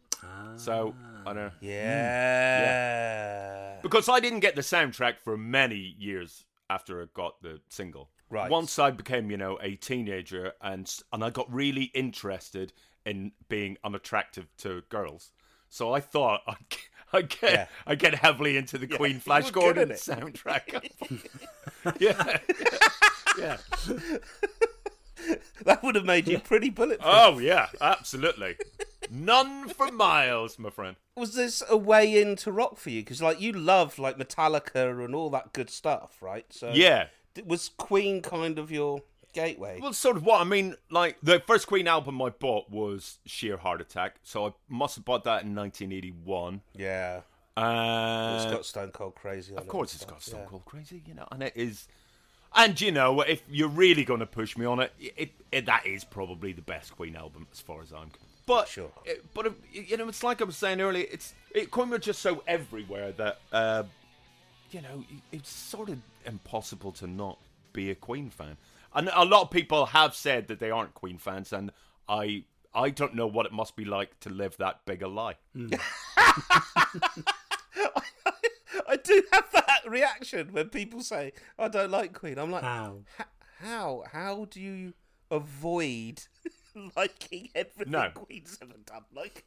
[0.57, 0.93] So
[1.25, 1.51] I know.
[1.61, 2.61] Yeah.
[2.61, 3.75] Yeah.
[3.81, 8.09] Because I didn't get the soundtrack for many years after I got the single.
[8.29, 8.49] Right.
[8.49, 12.73] Once I became, you know, a teenager and and I got really interested
[13.05, 15.31] in being unattractive to girls.
[15.69, 16.57] So I thought I'd,
[17.13, 17.65] I'd get Yeah.
[17.87, 20.89] I'd get heavily into the Yeah, Queen Flash Gordon soundtrack.
[21.99, 22.37] yeah.
[23.37, 23.57] yeah.
[25.65, 27.11] That would have made you pretty bulletproof.
[27.11, 28.55] Oh yeah, absolutely.
[29.11, 30.95] None for miles, my friend.
[31.15, 33.01] Was this a way into rock for you?
[33.01, 36.45] Because like you love like Metallica and all that good stuff, right?
[36.49, 37.07] So Yeah.
[37.45, 39.01] Was Queen kind of your
[39.33, 39.79] gateway?
[39.81, 40.75] Well, sort of what I mean.
[40.89, 45.05] Like the first Queen album I bought was Sheer Heart Attack, so I must have
[45.05, 46.61] bought that in 1981.
[46.75, 47.21] yeah,
[47.55, 49.53] Uh, it's got Stone Cold Crazy.
[49.53, 50.45] on of course, it's got Stone yeah.
[50.47, 51.87] Cold Crazy, you know, and it is.
[52.55, 55.85] And you know, if you're really going to push me on it, it, it, that
[55.85, 58.09] is probably the best Queen album as far as I'm.
[58.47, 58.89] But Sure.
[59.05, 61.05] it- but uh, you know, it's like I was saying earlier.
[61.11, 63.83] It's it Queen were just so everywhere that uh,
[64.71, 67.37] you know it's sort of impossible to not
[67.73, 68.57] be a Queen fan.
[68.93, 71.71] And a lot of people have said that they aren't Queen fans, and
[72.07, 75.35] I I don't know what it must be like to live that big a lie.
[75.53, 75.69] Hmm.
[78.87, 82.37] I do have that reaction when people say I don't like Queen.
[82.39, 82.99] I'm like, How?
[83.61, 84.93] How how do you
[85.29, 86.23] avoid
[86.95, 88.09] liking everything No.
[88.13, 89.05] Queen's ever done?
[89.13, 89.45] Like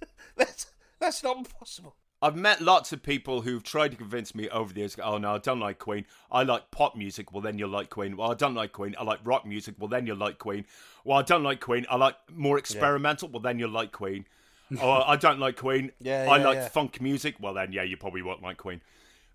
[0.36, 0.66] that's
[0.98, 1.96] that's not possible.
[2.22, 4.96] I've met lots of people who've tried to convince me over the years.
[5.02, 6.04] Oh no, I don't like Queen.
[6.30, 7.32] I like pop music.
[7.32, 8.16] Well, then you'll like Queen.
[8.16, 8.94] Well, I don't like Queen.
[8.98, 9.76] I like rock music.
[9.78, 10.66] Well, then you'll like Queen.
[11.04, 11.86] Well, I don't like Queen.
[11.88, 13.28] I like more experimental.
[13.28, 14.26] Well, then you'll like Queen.
[14.82, 15.92] oh, I don't like Queen.
[16.00, 16.68] Yeah, I yeah, like yeah.
[16.68, 17.36] funk music.
[17.40, 18.80] Well, then yeah, you probably won't like Queen.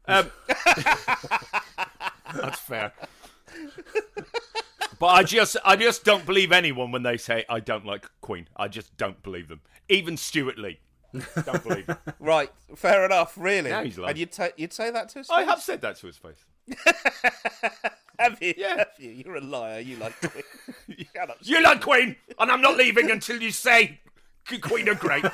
[0.07, 0.29] Um,
[2.35, 2.93] that's fair.
[4.99, 8.47] But I just, I just don't believe anyone when they say I don't like Queen.
[8.55, 9.61] I just don't believe them.
[9.89, 10.79] Even Stewart Lee,
[11.45, 11.85] don't believe.
[11.87, 11.97] Him.
[12.19, 13.33] Right, fair enough.
[13.37, 14.09] Really, Yeah, he's lying.
[14.11, 15.29] and you'd ta- you'd say that to us?
[15.29, 16.45] I have said that to his face.
[18.19, 18.53] Have you?
[18.57, 18.77] Yeah.
[18.77, 19.11] Have you?
[19.11, 19.79] You're a liar.
[19.81, 20.43] You like Queen.
[21.15, 21.37] Shut up.
[21.41, 23.99] You like Queen, and I'm not leaving until you say
[24.61, 25.25] Queen are great.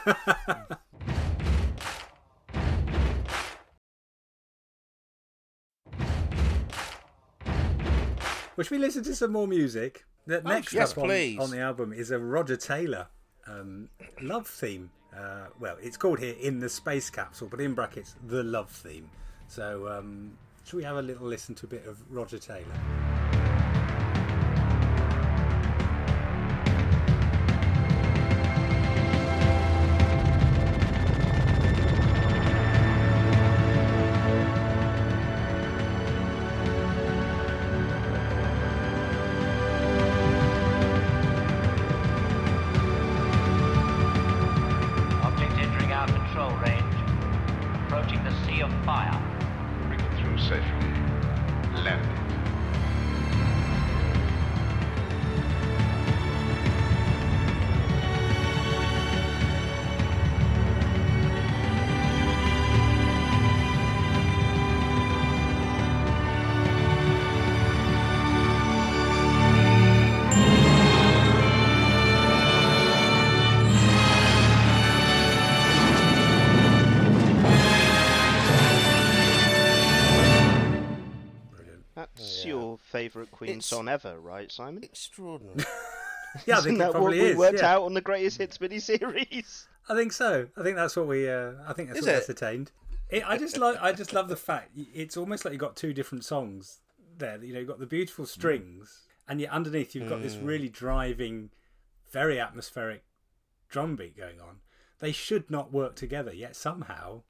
[8.56, 10.06] Well, should we listen to some more music?
[10.28, 11.40] The next yes, up on, please.
[11.40, 13.08] on the album is a Roger Taylor
[13.48, 13.90] um,
[14.22, 14.92] love theme.
[15.16, 19.10] Uh, well, it's called here "In the Space Capsule," but in brackets, the love theme.
[19.48, 23.31] So, um, should we have a little listen to a bit of Roger Taylor?
[83.86, 84.84] Favourite Queen It's- song ever, right, Simon?
[84.84, 85.64] Extraordinary.
[86.46, 87.38] Yeah, I Isn't think it that what probably we is.
[87.38, 87.74] worked yeah.
[87.74, 89.68] out on the greatest hits mini series.
[89.90, 90.48] I think so.
[90.56, 91.30] I think that's what we.
[91.30, 92.16] Uh, I think that's Is what it?
[92.16, 92.72] that's attained.
[93.10, 93.76] It, I just like.
[93.82, 96.80] I just love the fact it's almost like you have got two different songs
[97.18, 97.44] there.
[97.44, 101.50] You know, you've got the beautiful strings, and yet underneath you've got this really driving,
[102.10, 103.04] very atmospheric
[103.68, 104.62] drum beat going on.
[105.00, 107.24] They should not work together, yet somehow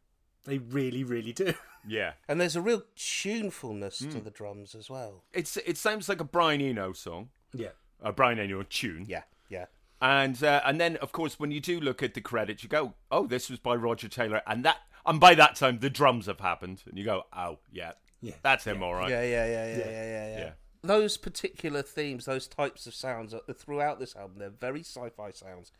[0.45, 1.53] they really, really do.
[1.87, 5.23] yeah, and there's a real tunefulness to the drums as well.
[5.33, 7.69] it's it sounds like a Brian Eno song, yeah.
[8.01, 9.05] a Brian Eno tune.
[9.07, 9.65] Yeah, yeah.
[10.01, 12.93] And uh, and then of course when you do look at the credits, you go,
[13.11, 16.39] oh, this was by Roger Taylor, and that and by that time the drums have
[16.39, 18.33] happened, and you go, oh yeah, Yeah.
[18.41, 19.09] that's him, all right.
[19.09, 20.37] Yeah, yeah, yeah, yeah, yeah, yeah, yeah.
[20.39, 20.51] Yeah.
[20.83, 25.71] Those particular themes, those types of sounds are, throughout this album, they're very sci-fi sounds.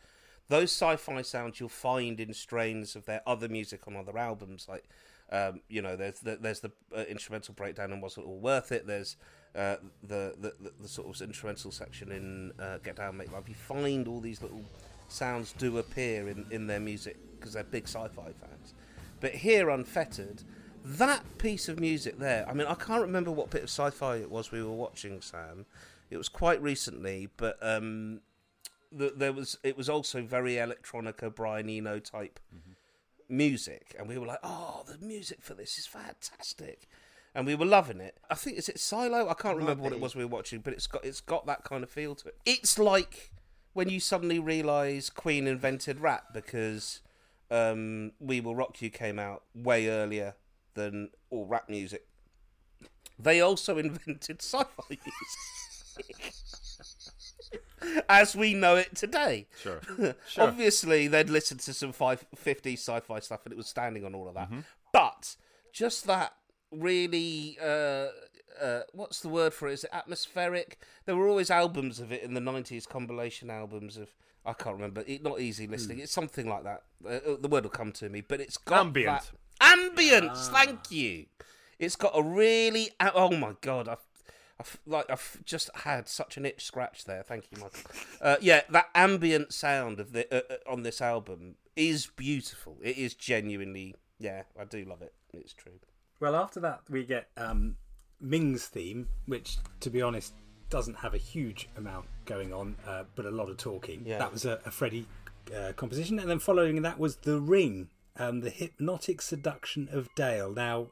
[0.52, 4.68] Those sci-fi sounds you'll find in strains of their other music on other albums.
[4.68, 4.84] Like,
[5.32, 8.86] um, you know, there's the, there's the uh, instrumental breakdown and wasn't all worth it.
[8.86, 9.16] There's
[9.56, 13.48] uh, the, the, the the sort of instrumental section in uh, Get Down, Make Love.
[13.48, 14.64] You find all these little
[15.08, 18.74] sounds do appear in, in their music because they're big sci-fi fans.
[19.22, 20.44] But here, Unfettered,
[20.84, 22.46] that piece of music there.
[22.50, 25.66] I mean, I can't remember what bit of sci-fi it was we were watching, Sam.
[26.10, 28.20] It was quite recently, but um,
[28.92, 32.40] the, there was it was also very electronica, Brian Eno type
[33.30, 36.88] music, and we were like, "Oh, the music for this is fantastic,"
[37.34, 38.18] and we were loving it.
[38.30, 39.30] I think is it Silo?
[39.30, 41.64] I can't remember what it was we were watching, but it's got it's got that
[41.64, 42.38] kind of feel to it.
[42.46, 43.32] It's like
[43.74, 47.00] when you suddenly realise Queen invented rap because
[47.50, 50.36] um, "We Will Rock You" came out way earlier
[50.74, 52.06] than all rap music.
[53.18, 56.34] They also invented sci-fi music.
[58.10, 59.48] As we know it today.
[59.62, 59.82] Sure.
[60.28, 60.44] Sure.
[60.44, 64.28] Obviously, they'd listened to some five, 50s sci-fi stuff and it was standing on all
[64.28, 64.50] of that.
[64.50, 64.60] Mm-hmm.
[64.94, 65.36] But
[65.74, 66.34] just that
[66.72, 68.08] really, uh,
[68.62, 69.74] uh, what's the word for it?
[69.74, 70.80] Is it atmospheric?
[71.06, 74.10] There were always albums of it in the 90s, compilation albums of,
[74.46, 76.00] I can't remember, it, not easy listening.
[76.00, 76.84] It's something like that.
[77.06, 79.22] Uh, the word will come to me, but it's got Ambient.
[79.22, 79.32] that-
[79.78, 81.26] Ambience, thank you.
[81.78, 84.00] It's got a really, oh my god, I've,
[84.62, 87.24] I've like I've just had such an itch scratch there.
[87.24, 87.92] Thank you, Michael.
[88.22, 92.78] Uh, yeah, that ambient sound of the uh, uh, on this album is beautiful.
[92.84, 95.14] It is genuinely, yeah, I do love it.
[95.34, 95.80] It's true.
[96.20, 97.78] Well, after that, we get um,
[98.20, 100.34] Ming's theme, which, to be honest,
[100.70, 104.04] doesn't have a huge amount going on, uh, but a lot of talking.
[104.06, 104.20] Yeah.
[104.20, 105.08] That was a, a Freddie
[105.56, 106.20] uh, composition.
[106.20, 110.52] And then following that was The Ring, um, the hypnotic seduction of Dale.
[110.52, 110.88] Now,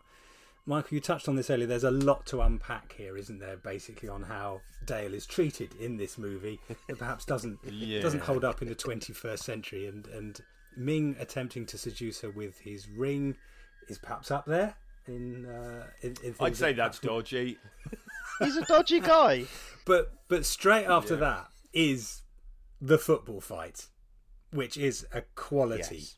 [0.69, 1.65] Michael, you touched on this earlier.
[1.65, 3.57] There's a lot to unpack here, isn't there?
[3.57, 8.01] Basically, on how Dale is treated in this movie, that perhaps doesn't Yeah.
[8.01, 9.87] doesn't hold up in the 21st century.
[9.87, 10.39] And and
[10.77, 13.35] Ming attempting to seduce her with his ring
[13.87, 14.75] is perhaps up there.
[15.07, 17.57] In, uh, in, in I'd say that that's perhaps- dodgy.
[18.39, 19.45] He's a dodgy guy.
[19.85, 21.19] But but straight after Yeah.
[21.21, 22.21] that is
[22.79, 23.87] the football fight,
[24.51, 26.15] which is a quality Yes.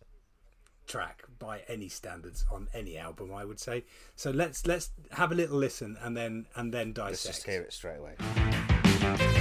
[0.88, 3.86] Track by any standards on any album, I would say.
[4.16, 7.36] So let's let's have a little listen and then and then Let's dissect.
[7.36, 9.41] just hear it straight away.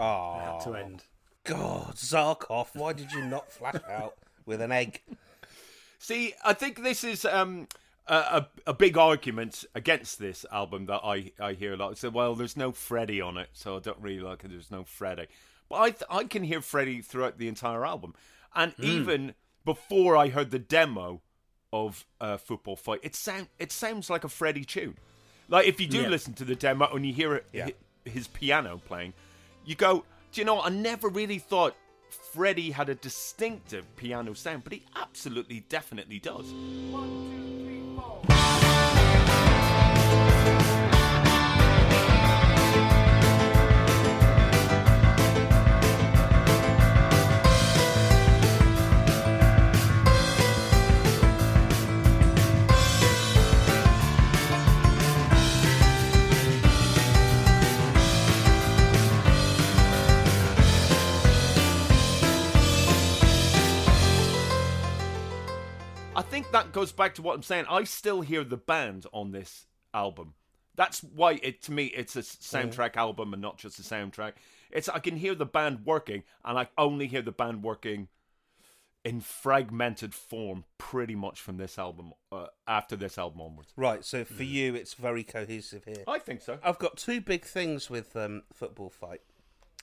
[0.00, 1.04] Ah, it had to end.
[1.44, 5.00] God, Zarkov, why did you not flash out with an egg?
[5.98, 7.68] See, I think this is um,
[8.06, 11.98] a, a, a big argument against this album that I, I hear a lot.
[11.98, 14.50] So, well, there's no Freddie on it, so I don't really like it.
[14.50, 15.26] There's no Freddie.
[15.68, 18.14] But I, th- I can hear Freddie throughout the entire album.
[18.54, 19.34] And even
[19.64, 21.20] before I heard the demo
[21.72, 24.96] of uh, Football Fight, it, sound, it sounds like a Freddie tune.
[25.48, 26.08] Like, if you do Yeah.
[26.08, 27.68] listen to the demo and you hear it, Yeah.
[28.04, 29.12] his piano playing,
[29.64, 31.74] you go, do you know, I never really thought
[32.32, 36.52] Freddie had a distinctive piano sound, but he absolutely, definitely does.
[66.42, 67.66] Think that goes back to what I'm saying.
[67.68, 70.34] I still hear the band on this album.
[70.74, 74.34] That's why it to me it's a soundtrack album and not just a soundtrack.
[74.70, 78.08] It's I can hear the band working, and I only hear the band working
[79.04, 83.72] in fragmented form pretty much from this album uh, after this album onwards.
[83.76, 86.04] Right, so for you, it's very cohesive here.
[86.06, 86.58] I think so.
[86.62, 89.20] I've got two big things with um, football fight.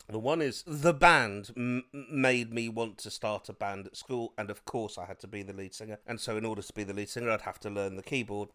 [0.10, 4.34] The one is the band m- made me want to start a band at school,
[4.38, 6.00] and of course I had to be the lead singer.
[6.08, 8.50] And so, in order to be the lead singer, I'd have to learn the keyboard,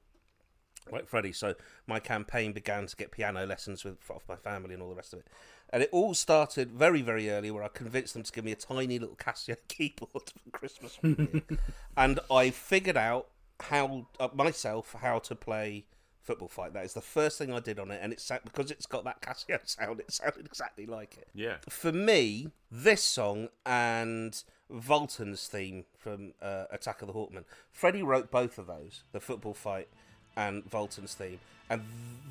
[0.91, 1.33] like Freddie.
[1.33, 1.55] So
[1.87, 5.13] my campaign began to get piano lessons with off my family and all the rest
[5.13, 5.27] of it.
[5.69, 8.57] And it all started very, very early, where I convinced them to give me a
[8.57, 10.99] tiny little Casio keyboard for Christmas,
[11.97, 13.29] and I figured out
[13.61, 15.85] how uh, myself how to play
[16.23, 16.73] Football Fight.
[16.73, 19.21] That is the first thing I did on it, and it's because it's got that
[19.21, 20.01] Casio sound.
[20.01, 21.29] It sounded exactly like it.
[21.35, 21.57] Yeah.
[21.69, 27.45] For me, this song and Vultan's theme from uh, Attack of the Hawkmen.
[27.73, 29.89] Freddie wrote both of those, the Football Fight
[30.37, 31.83] and Vultan's theme, and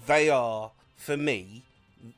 [0.08, 1.64] they are for me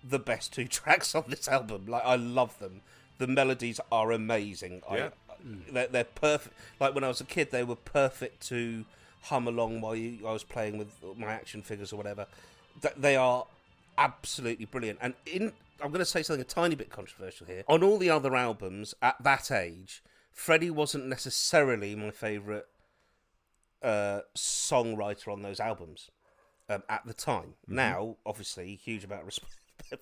[0.03, 1.86] the best two tracks on this album.
[1.88, 2.82] Like I love them.
[3.17, 4.82] The melodies are amazing.
[4.91, 5.09] Yeah.
[5.30, 5.34] I,
[5.71, 6.55] they're, they're perfect.
[6.80, 8.86] Like when I was a kid, they were perfect to
[9.24, 12.28] hum along while you, I was playing with my action figures or whatever.
[12.82, 13.45] Th- They are
[13.97, 14.99] absolutely brilliant.
[15.01, 15.51] And in,
[15.82, 17.63] I'm going to say something a tiny bit controversial here.
[17.67, 22.63] On all the other albums at that age, Freddie wasn't necessarily my favourite
[23.82, 26.09] uh, songwriter on those albums
[26.69, 27.55] um, at the time.
[27.67, 29.53] Now, obviously, huge amount of respect.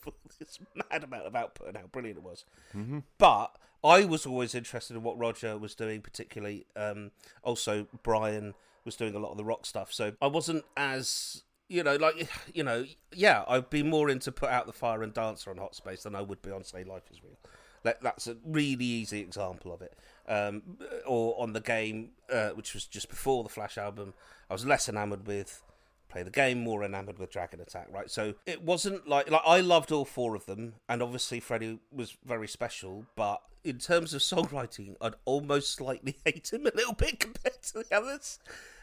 [0.02, 0.60] for this
[0.92, 2.46] mad amount of output and how brilliant it was.
[2.76, 3.04] Mhm.
[3.18, 6.66] But I was always interested in what Roger was doing, particularly.
[6.76, 7.12] Um,
[7.44, 8.54] also, Brian
[8.86, 12.30] was doing a lot of the rock stuff, so I wasn't as you know, like
[12.54, 15.74] you know, yeah, I'd be more into Put Out the Fire and Dancer on Hot
[15.74, 17.40] Space than I would be on Say Life Is Real.
[17.84, 19.98] That, that's a really easy example of it.
[20.28, 20.78] Um,
[21.08, 24.14] or on the game, uh, which was just before the Flash album,
[24.52, 25.64] I was less enamoured with
[26.12, 28.12] Play the Game, more enamoured with Dragon Attack, right?
[28.12, 32.18] So it wasn't like like I loved all four of them, and obviously Freddie was
[32.26, 33.06] very special.
[33.16, 37.84] But in terms of songwriting, I'd almost slightly hate him a little bit compared to
[37.84, 38.40] the others.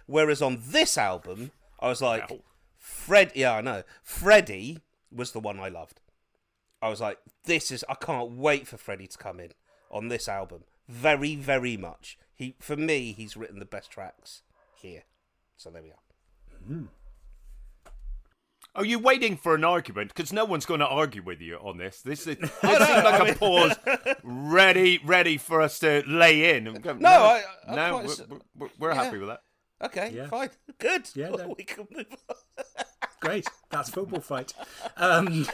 [0.06, 1.50] Whereas on this album,
[1.80, 2.30] I was like,
[2.78, 3.82] Fred, yeah, I know.
[4.02, 4.78] Freddie
[5.12, 6.00] was the one I loved.
[6.80, 9.52] I was like, this is, I can't wait for Freddie to come in
[9.90, 10.64] on this album.
[10.88, 12.18] Very, very much.
[12.34, 14.42] He, for me, he's written the best tracks
[14.80, 15.02] here.
[15.56, 16.66] So there we are.
[16.66, 16.84] Hmm.
[18.74, 20.14] Are you waiting for an argument?
[20.14, 22.00] Because no one's going to argue with you on this.
[22.00, 23.76] This is it I seems know, like I a mean- pause,
[24.22, 26.64] ready, ready for us to lay in.
[26.64, 28.22] No, No, I- I'm no, quite we're, s-
[28.56, 29.04] we're, we're Yeah.
[29.04, 29.40] happy with that.
[29.82, 30.28] Okay, Yeah.
[30.28, 30.50] fine.
[30.78, 31.08] Good.
[31.14, 31.54] Yeah, no.
[31.56, 32.36] we can move on.
[33.20, 33.48] Great.
[33.70, 34.52] That's football fight.
[34.96, 35.46] Um,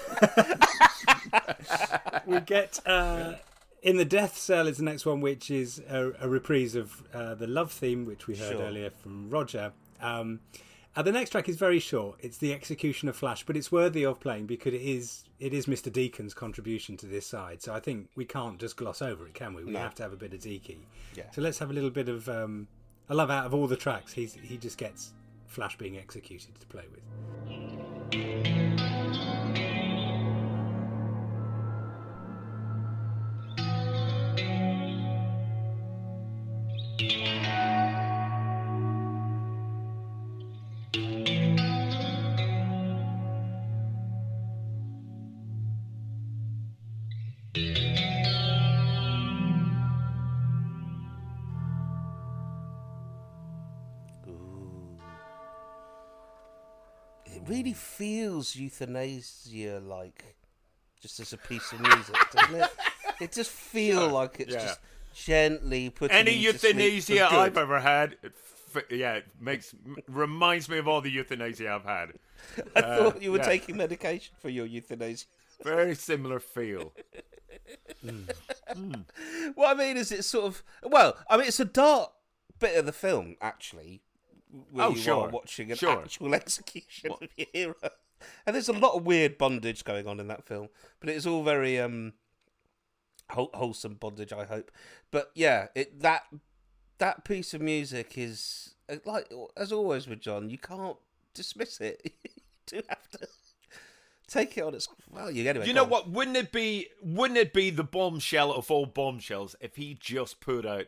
[2.26, 3.34] we get uh,
[3.82, 7.34] in the death cell is the next one, which is a, a reprise of uh,
[7.34, 8.62] the love theme, which we heard Sure.
[8.62, 9.72] earlier from Roger.
[10.00, 10.40] Um,
[10.96, 12.16] and the next track is very short.
[12.20, 15.66] It's the execution of Flash, but it's worthy of playing because it is it is
[15.66, 15.90] Mr.
[15.92, 17.60] Deacon's contribution to this side.
[17.62, 19.64] So I think we can't just gloss over it, can we?
[19.64, 19.80] We No.
[19.80, 20.78] have to have a bit of Deaky.
[21.16, 21.30] Yeah.
[21.32, 22.28] So let's have a little bit of.
[22.28, 22.68] Um,
[23.10, 25.12] I love out of all the tracks, he's he just gets
[25.46, 27.02] Flash being executed to play with.
[58.44, 60.36] Feels euthanasia like,
[61.00, 62.70] just as a piece of music, doesn't it?
[63.20, 64.60] It just feel like it's Yeah.
[64.66, 64.80] just
[65.14, 67.28] gently putting Any you to sleep for euthanasia.
[67.32, 68.32] I've ever had, it
[68.74, 69.72] f- yeah, it makes
[70.08, 72.08] reminds me of all the euthanasia I've had.
[72.76, 73.44] I Uh, thought you were yeah.
[73.44, 75.26] taking medication for your euthanasia.
[75.62, 76.92] Very similar feel.
[79.54, 81.16] What I mean is, it's sort of well.
[81.30, 82.10] I mean, it's a dark
[82.58, 84.02] bit of the film actually.
[84.70, 85.26] Where Oh, you sure.
[85.26, 86.02] are watching an Sure.
[86.02, 87.74] actual execution of your hero,
[88.46, 90.68] and there's a lot of weird bondage going on in that film,
[91.00, 92.12] but it's all very um
[93.30, 94.32] wholesome bondage.
[94.32, 94.70] I hope,
[95.10, 96.22] but yeah, it that
[96.98, 100.50] that piece of music is uh, like as always with John.
[100.50, 100.96] You can't
[101.34, 102.00] dismiss it.
[102.24, 102.30] you
[102.66, 103.28] do have to
[104.28, 105.48] take it on its value.
[105.48, 106.10] Anyway, you know what?
[106.10, 106.88] Wouldn't it be?
[107.02, 110.86] Wouldn't it be the bombshell of all bombshells if he just put out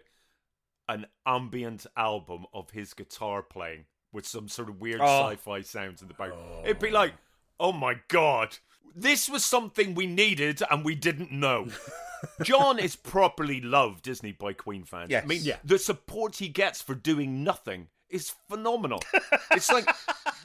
[0.88, 5.28] an ambient album of his guitar playing with some sort of weird Oh.
[5.30, 6.64] sci-fi sounds in the background?
[6.64, 7.12] It'd be like,
[7.60, 8.58] oh my god,
[8.94, 11.68] this was something we needed and we didn't know.
[12.42, 15.10] John is properly loved, isn't he, by Queen fans?
[15.10, 15.24] Yes.
[15.24, 15.56] I mean, Yeah.
[15.64, 19.00] the support he gets for doing nothing is phenomenal.
[19.50, 19.88] it's like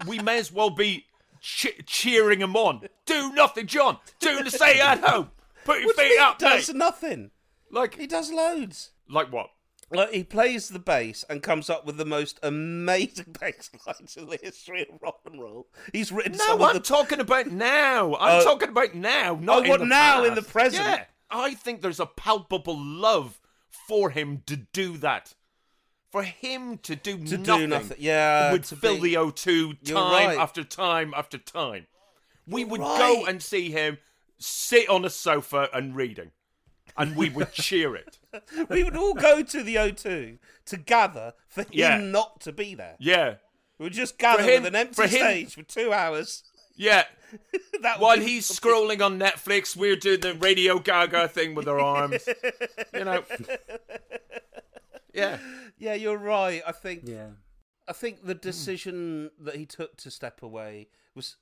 [0.07, 1.05] we may as well be
[1.39, 2.87] che- cheering him on.
[3.05, 3.97] Do nothing, John.
[4.19, 5.31] Do the stay at home.
[5.63, 6.77] Put your What feet up, he does mate.
[6.77, 7.31] nothing.
[7.69, 8.91] Like, He does loads.
[9.07, 9.49] like what?
[9.91, 14.27] Like he plays the bass and comes up with the most amazing bass lines in
[14.27, 15.67] the history of rock and roll.
[15.91, 18.15] He's written No, some I'm of the talking about now.
[18.15, 18.43] I'm Oh.
[18.43, 20.85] talking about now, not Oh, in what the now, in the present?
[20.85, 23.39] Yeah, I think there's a palpable love
[23.69, 25.33] for him to do that.
[26.11, 27.97] For him to do To do nothing, nothing.
[27.99, 30.37] Yeah, would fill be- the O2 time right.
[30.37, 31.87] after time after time.
[32.47, 32.97] We You're would right.
[32.97, 33.97] go and see him
[34.37, 36.31] sit on a sofa and reading,
[36.97, 38.19] and we would cheer it.
[38.69, 41.97] we would all go to the O2 to gather for him Yeah.
[41.97, 42.95] not to be there.
[42.99, 43.35] Yeah.
[43.77, 46.43] We would just gather him- with an empty for him- stage for two hours.
[46.75, 47.05] Yeah.
[47.81, 51.79] That While he's something- scrolling on Netflix, we're doing the Radio Gaga thing with our
[51.79, 52.27] arms.
[52.93, 53.23] you know.
[55.13, 55.37] Yeah.
[55.77, 56.61] Yeah, you're right.
[56.65, 57.03] I think.
[57.05, 57.29] Yeah.
[57.87, 61.37] I think the decision that he took to step away was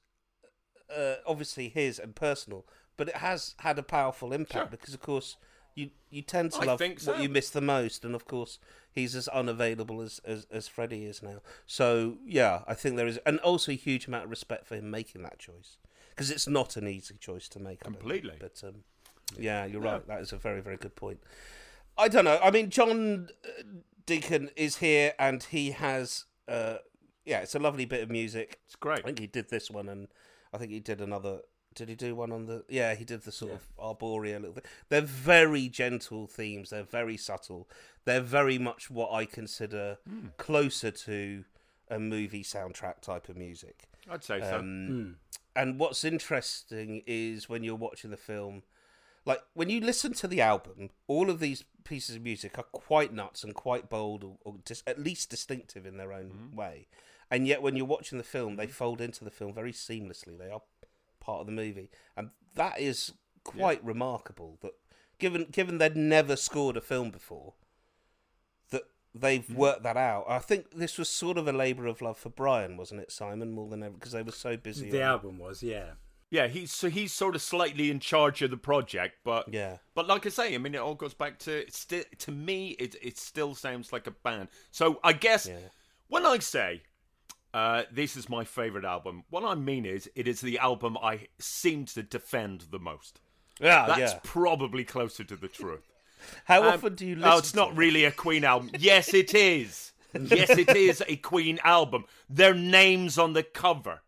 [0.95, 2.65] uh, obviously his and personal,
[2.99, 4.65] but it has had a powerful impact Sure.
[4.69, 5.37] because, of course,
[5.75, 8.59] you you tend to I love think what you miss the most, and of course,
[8.91, 11.39] he's as unavailable as, as as Freddie is now.
[11.65, 14.91] So yeah, I think there is, and also a huge amount of respect for him
[14.91, 15.77] making that choice
[16.11, 17.79] because it's not an easy choice to make.
[17.81, 17.99] I don't think.
[18.01, 18.35] Completely.
[18.39, 18.83] but um,
[19.37, 20.05] yeah, you're right.
[20.07, 21.19] That is a very very good point.
[21.97, 22.39] I don't know.
[22.43, 23.63] I mean, John uh,
[24.05, 26.25] Deacon is here, and he has.
[26.47, 26.77] Uh,
[27.25, 28.59] yeah, it's a lovely bit of music.
[28.65, 28.99] It's great.
[28.99, 30.07] I think he did this one, and
[30.51, 31.41] I think he did another.
[31.79, 32.63] Did he do one on the?
[32.69, 34.63] Yeah, he did the sort of arboreal little thing.
[34.89, 36.69] They're very gentle themes.
[36.69, 37.69] They're very subtle.
[38.05, 40.27] They're very much what I consider Hmm.
[40.37, 41.45] closer to
[41.89, 43.85] a movie soundtrack type of music.
[44.09, 44.57] I'd say so.
[44.59, 45.17] Um,
[45.55, 48.63] And what's interesting is when you're watching the film,
[49.25, 53.13] like when you listen to the album, all of these pieces of music are quite
[53.13, 56.87] nuts and quite bold, or, or dis- at least distinctive in their own way.
[57.31, 60.37] And yet, when you're watching the film, they fold into the film very seamlessly.
[60.37, 60.61] They are
[61.29, 63.13] part of the movie, and that is
[63.43, 64.57] quite remarkable.
[64.61, 64.71] That
[65.19, 67.53] given given they'd never scored a film before,
[68.71, 70.25] that they've worked that out.
[70.27, 73.51] I think this was sort of a labour of love for Brian, wasn't it, Simon?
[73.51, 74.89] More than ever, because they were so busy.
[74.89, 75.91] The on- album was, yeah.
[76.31, 79.77] Yeah, he's so he's sort of slightly in charge of the project, but Yeah.
[79.95, 82.69] But like I say, I mean, it all goes back to it's still to me.
[82.71, 84.49] It it still sounds like a band.
[84.69, 85.49] So I guess
[86.07, 86.83] when I say
[87.53, 91.27] uh, this is my favorite album, what I mean is it is the album I
[91.39, 93.21] seem to defend the most.
[93.59, 94.19] Yeah, that's yeah.
[94.23, 95.87] probably closer to the truth.
[96.45, 97.31] How Um, often do you listen?
[97.31, 97.75] Oh, it's not it?
[97.77, 98.71] really a Queen album.
[98.77, 99.91] Yes, it is.
[100.19, 102.05] Yes, it is a Queen album.
[102.27, 104.01] Their names on the cover.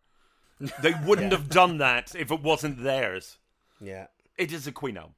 [0.81, 3.37] They wouldn't have done that if it wasn't theirs.
[3.79, 4.07] Yeah.
[4.35, 5.13] It is a Queen album.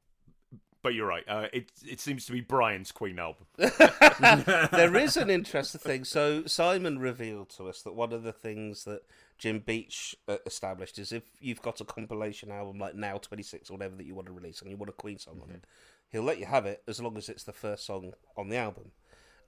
[0.83, 1.23] But you're right.
[1.27, 3.45] Uh, it it seems to be Brian's Queen album.
[3.57, 6.03] there is an interesting thing.
[6.03, 9.03] So Simon revealed to us that one of the things that
[9.37, 13.73] Jim Beach uh, established is if you've got a compilation album like Now 26 or
[13.73, 15.63] whatever that you want to release and you want a Queen song on it,
[16.09, 18.91] he'll let you have it as long as it's the first song on the album.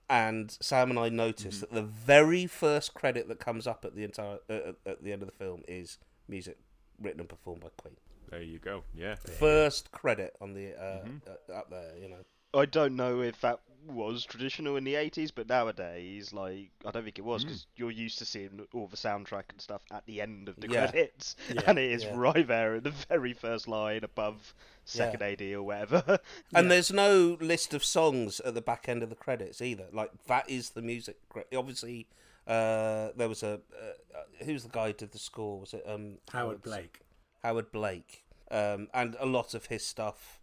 [0.08, 4.04] And Sam and I noticed that the very first credit that comes up at the
[4.04, 6.58] entire uh, at the end of the film is music
[6.98, 7.96] written and performed by Queen.
[8.30, 8.82] There you go.
[8.94, 9.14] Yeah.
[9.38, 11.06] First credit on the uh,
[11.50, 12.24] uh, up there, you know.
[12.54, 17.04] I don't know if that was traditional in the 80s, but nowadays, like, I don't
[17.04, 20.20] think it was because you're used to seeing all the soundtrack and stuff at the
[20.20, 20.86] end of the Yeah.
[20.90, 21.60] credits, Yeah.
[21.66, 22.14] and it is Yeah.
[22.16, 24.54] right there at the very first line above
[24.84, 26.18] second AD or whatever.
[26.54, 29.86] And there's no list of songs at the back end of the credits either.
[29.92, 31.18] Like that is the music.
[31.54, 32.06] Obviously,
[32.46, 35.60] uh, there was a uh, uh, who's the guy who did the score?
[35.60, 37.00] Was it um, Howard Blake.
[37.46, 40.40] Howard Blake, um, and a lot of his stuff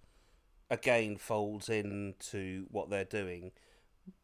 [0.69, 3.51] again folds into what they're doing,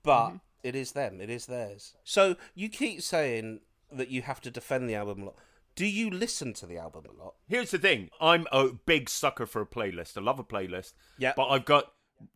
[0.01, 1.19] but it is them.
[1.19, 1.95] It is theirs.
[2.05, 3.59] So you keep saying
[3.91, 5.35] that you have to defend the album a lot.
[5.75, 7.35] Do you listen to the album a lot?
[7.49, 8.11] Here's the thing.
[8.21, 10.17] I'm a big sucker for a playlist.
[10.17, 10.93] I love a playlist.
[11.17, 11.33] Yeah.
[11.35, 11.91] But I've got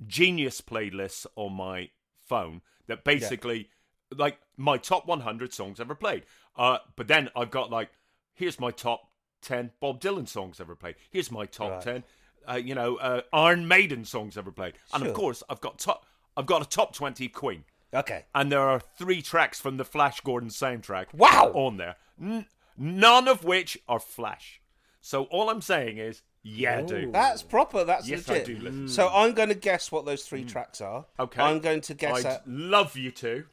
[0.05, 1.89] genius playlists on my
[2.27, 3.69] phone that basically,
[4.13, 6.23] like, my top 100 songs ever played.
[6.57, 7.91] Uh, but then I've got, like,
[8.33, 9.09] here's my top
[9.43, 10.95] 10 Bob Dylan songs ever played.
[11.11, 11.81] Here's my top Right.
[11.81, 12.03] 10,
[12.49, 14.73] uh, you know, uh, Iron Maiden songs ever played.
[14.93, 17.63] And of course, I've got top, I've got a top 20 Queen.
[17.93, 18.25] Okay.
[18.33, 21.13] And there are three tracks from the Flash Gordon soundtrack.
[21.13, 21.51] Wow.
[21.53, 21.95] On there.
[22.19, 24.59] N- none of which are Flash.
[24.99, 27.11] So all I'm saying is, yeah, I do.
[27.11, 27.83] That's proper.
[27.83, 28.43] That's Yes, legit.
[28.43, 28.87] I do listen.
[28.87, 31.05] So I'm going to guess what those three tracks are.
[31.19, 31.41] Okay.
[31.41, 33.45] I'm going to guess I'd at love you to.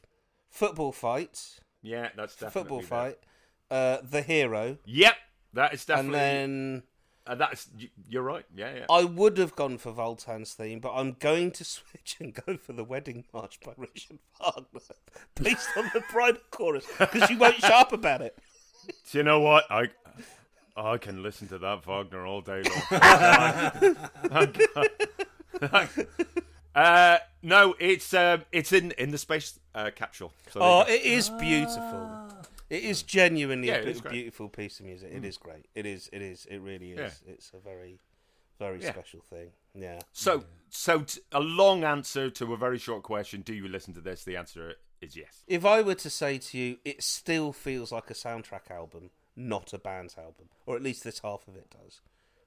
[0.49, 3.17] football fight, Yeah, that's definitely football fight,
[3.69, 5.15] uh, the hero, Yep,
[5.53, 6.19] that is and definitely.
[6.19, 6.83] then
[7.27, 7.69] uh, that's
[8.09, 8.45] you're right.
[8.55, 8.85] Yeah, yeah.
[8.89, 12.73] I would have gone for Vultan's theme, but I'm going to switch and go for
[12.73, 14.81] the wedding march by Richard Wagner,
[15.35, 18.37] based on the bridal chorus, because you won't shut up about it.
[19.11, 19.65] Do you know what?
[19.69, 19.89] I
[20.75, 23.95] I can listen to that Wagner all day long.
[26.75, 30.33] uh, no, it's um, it's in in the space uh, capsule.
[30.51, 32.20] So Oh, it is beautiful.
[32.71, 34.11] It is genuinely Yeah, a it bit- great.
[34.13, 35.11] beautiful piece of music.
[35.11, 35.65] It is great.
[35.75, 36.09] It is.
[36.13, 36.45] It is.
[36.45, 37.21] It really is.
[37.25, 37.33] Yeah.
[37.33, 37.99] It's a very,
[38.59, 38.91] very Yeah.
[38.93, 39.51] special thing.
[39.75, 39.99] Yeah.
[40.13, 43.41] So, so t- a long answer to a very short question.
[43.41, 44.23] Do you listen to this?
[44.23, 45.43] The answer is yes.
[45.47, 49.73] If I were to say to you, it still feels like a soundtrack album, not
[49.73, 51.99] a band's album, or at least this half of it does.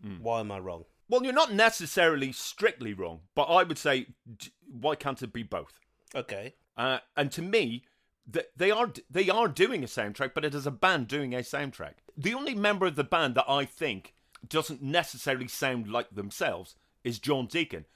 [0.03, 0.23] Hmm.
[0.23, 0.87] Why am I wrong?
[1.09, 4.07] Well, you're not necessarily strictly wrong, but I would say,
[4.39, 5.81] d- why can't it be both?
[6.15, 6.55] Okay.
[6.79, 7.85] Uh, and to me,
[8.33, 11.39] th- they are they are doing a soundtrack, but it is a band doing a
[11.39, 11.95] soundtrack.
[12.17, 14.15] The only member of the band that I think
[14.49, 17.87] doesn't necessarily sound like themselves is John Deacon,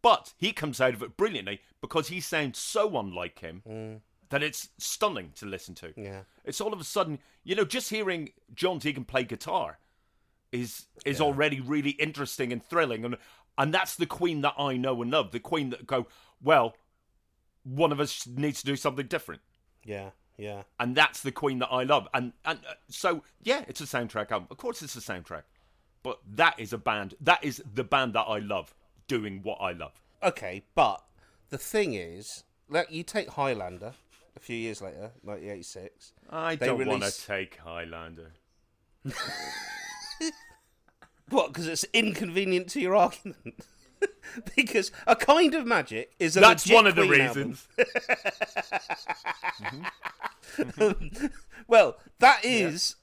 [0.00, 4.00] but he comes out of it brilliantly because he sounds so unlike him mm.
[4.30, 5.92] that it's stunning to listen to.
[5.96, 6.22] Yeah.
[6.44, 9.78] It's all of a sudden, you know, just hearing John Deacon play guitar
[10.50, 13.16] is is already really interesting and thrilling, and
[13.56, 15.30] and that's the Queen that I know and love.
[15.30, 16.06] The Queen that go,
[16.42, 16.74] well,
[17.64, 19.40] one of us needs to do something different,
[19.84, 20.62] Yeah, yeah.
[20.78, 22.08] and that's the Queen that I love.
[22.14, 24.48] And and uh, so yeah, it's a soundtrack album.
[24.50, 25.42] Of course, it's a soundtrack,
[26.02, 27.14] but that is a band.
[27.20, 28.74] That is the band that I love
[29.08, 30.00] doing what I love.
[30.22, 31.02] Okay, but
[31.50, 33.94] the thing is, like you take Highlander
[34.36, 36.12] a few years later, 1986.
[36.30, 38.32] I don't want to take Highlander.
[41.32, 41.48] What?
[41.52, 43.64] Because it's inconvenient to your argument.
[44.56, 47.66] because a kind of magic is a That's one of the reasons.
[50.58, 51.30] album.
[51.68, 52.96] well, that is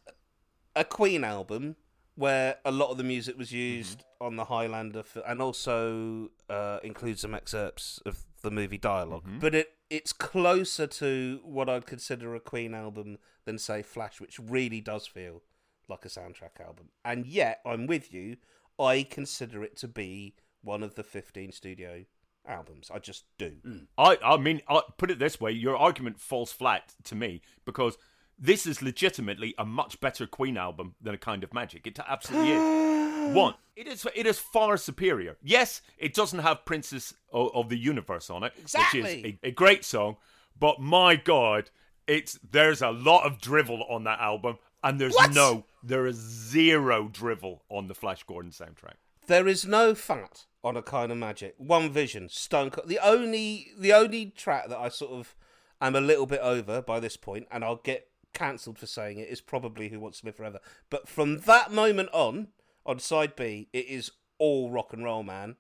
[0.76, 1.76] a Queen album
[2.16, 6.80] where a lot of the music was used on the Highlander, fi- and also uh,
[6.84, 12.36] includes some excerpts of the movie dialog But it it's closer to what I'd consider
[12.36, 15.42] a Queen album than say Flash, which really does feel
[15.88, 16.90] like a soundtrack album.
[17.04, 18.38] And yet, I'm with you.
[18.78, 22.06] I consider it to be one of the 15 studio
[22.48, 22.90] albums.
[22.94, 23.54] I just do.
[23.66, 23.88] Mm.
[23.98, 27.98] I, I mean, I, put it this way: your argument falls flat to me because
[28.38, 31.86] this is legitimately a much better Queen album than a Kind of Magic.
[31.86, 32.90] It absolutely is.
[33.36, 35.38] One, it is it is far superior.
[35.44, 39.02] Yes, it doesn't have Princess of, of the Universe on it, which Exactly.
[39.02, 40.16] is a, a great song.
[40.58, 41.70] But my God,
[42.08, 45.34] it's there's a lot of drivel on that album, and there's What?
[45.34, 48.96] no, there is zero drivel on the Flash Gordon soundtrack.
[49.28, 51.56] There is no fat on a kind of magic.
[51.58, 52.88] One vision, Stone Cold.
[52.88, 55.36] The only the only track that I sort of
[55.82, 59.30] am a little bit over by this point, and I'll get cancelled for saying it,
[59.30, 60.60] is probably Who Wants to Live Forever.
[60.90, 62.50] But from that moment on,
[62.86, 65.56] on side B, it is all rock and roll, man.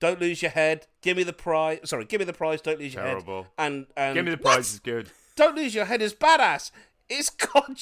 [0.00, 0.88] Don't lose your head.
[1.00, 1.78] Give me the prize.
[1.84, 2.60] Sorry, give me the prize.
[2.60, 3.42] Don't lose your Terrible.
[3.42, 3.50] head.
[3.58, 5.10] And and Give me the prize is good.
[5.36, 6.70] Don't lose your head is badass.
[7.08, 7.76] It's Joan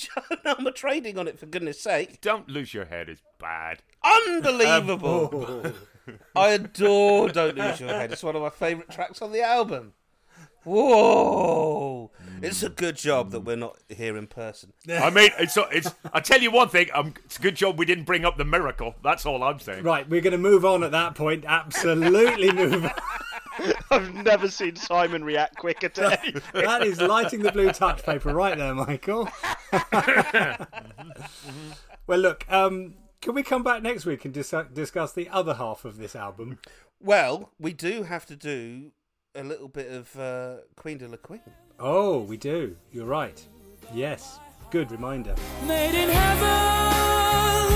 [0.45, 2.21] Armatrading on it for goodness sake.
[2.21, 3.83] Don't lose your head is bad.
[4.03, 5.63] Unbelievable.
[5.65, 5.75] Um,
[6.37, 8.13] I adore Don't Lose Your Head.
[8.13, 9.93] It's one of my favourite tracks on the album.
[10.65, 12.11] Whoa!
[12.43, 14.75] It's a good job that we're not here in person.
[14.91, 15.95] I mean, it's it's.
[16.13, 16.89] I tell you one thing.
[16.93, 18.95] Um, it's a good job we didn't bring up the miracle.
[19.03, 19.85] That's all I'm saying.
[19.85, 21.45] Right, we're going to move on at that point.
[21.47, 22.93] Absolutely move on.
[23.91, 26.63] I've never seen Simon react quicker to anything.
[26.63, 29.29] That is lighting the blue touch paper right there, Michael.
[32.07, 35.85] well, look, um, can we come back next week and dis- discuss the other half
[35.85, 36.59] of this album?
[37.01, 38.93] Well, we do have to do
[39.35, 41.43] a little bit of uh, Queen de la Queen.
[41.79, 42.77] Oh, we do.
[42.93, 43.47] You're right.
[43.95, 44.39] Yes.
[44.71, 45.35] Good reminder.
[45.67, 47.75] Made in heaven,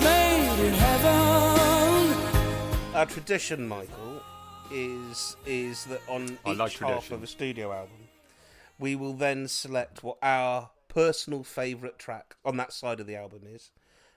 [0.00, 2.16] made in heaven.
[2.96, 4.22] Our tradition, Michael,
[4.72, 8.08] is is that on I each like half of a studio album,
[8.78, 13.42] we will then select what our personal favourite track on that side of the album
[13.46, 13.70] is,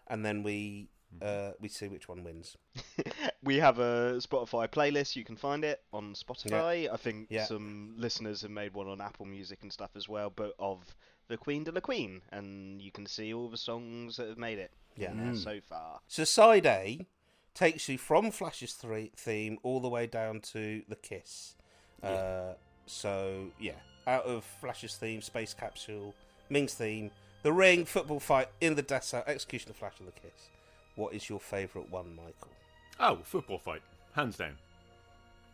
[0.09, 0.89] and then we
[1.21, 2.55] uh, we see which one wins.
[3.43, 5.15] we have a Spotify playlist.
[5.15, 6.87] You can find it on Spotify.
[6.91, 7.45] I think Yeah.
[7.45, 10.95] some listeners have made one on Apple Music and stuff as well, but of
[11.27, 14.59] the Queen de la Queen, and you can see all the songs that have made
[14.59, 14.71] it.
[14.97, 15.11] Yeah.
[15.11, 15.37] Mm.
[15.41, 15.99] so far.
[16.07, 17.07] So side A
[17.55, 21.55] takes you from Flash's three theme all the way down to the Kiss.
[22.03, 22.53] Uh,
[22.85, 23.73] so yeah,
[24.07, 26.13] out of Flash's theme, Space Capsule,
[26.49, 27.11] Ming's theme,
[27.43, 30.49] The Ring, Football Fight, In the Death Cell, Execution of Flash, and the Kiss.
[30.95, 32.51] What is your favourite one, Michael?
[32.99, 33.81] Oh, football fight,
[34.13, 34.57] hands down.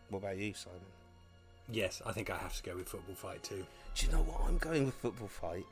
[0.10, 0.80] What about you, Simon?
[1.72, 3.66] Yes, I think I have to go with Football Fight too.
[3.96, 4.42] Do you know what?
[4.48, 5.66] I'm going with Football Fight.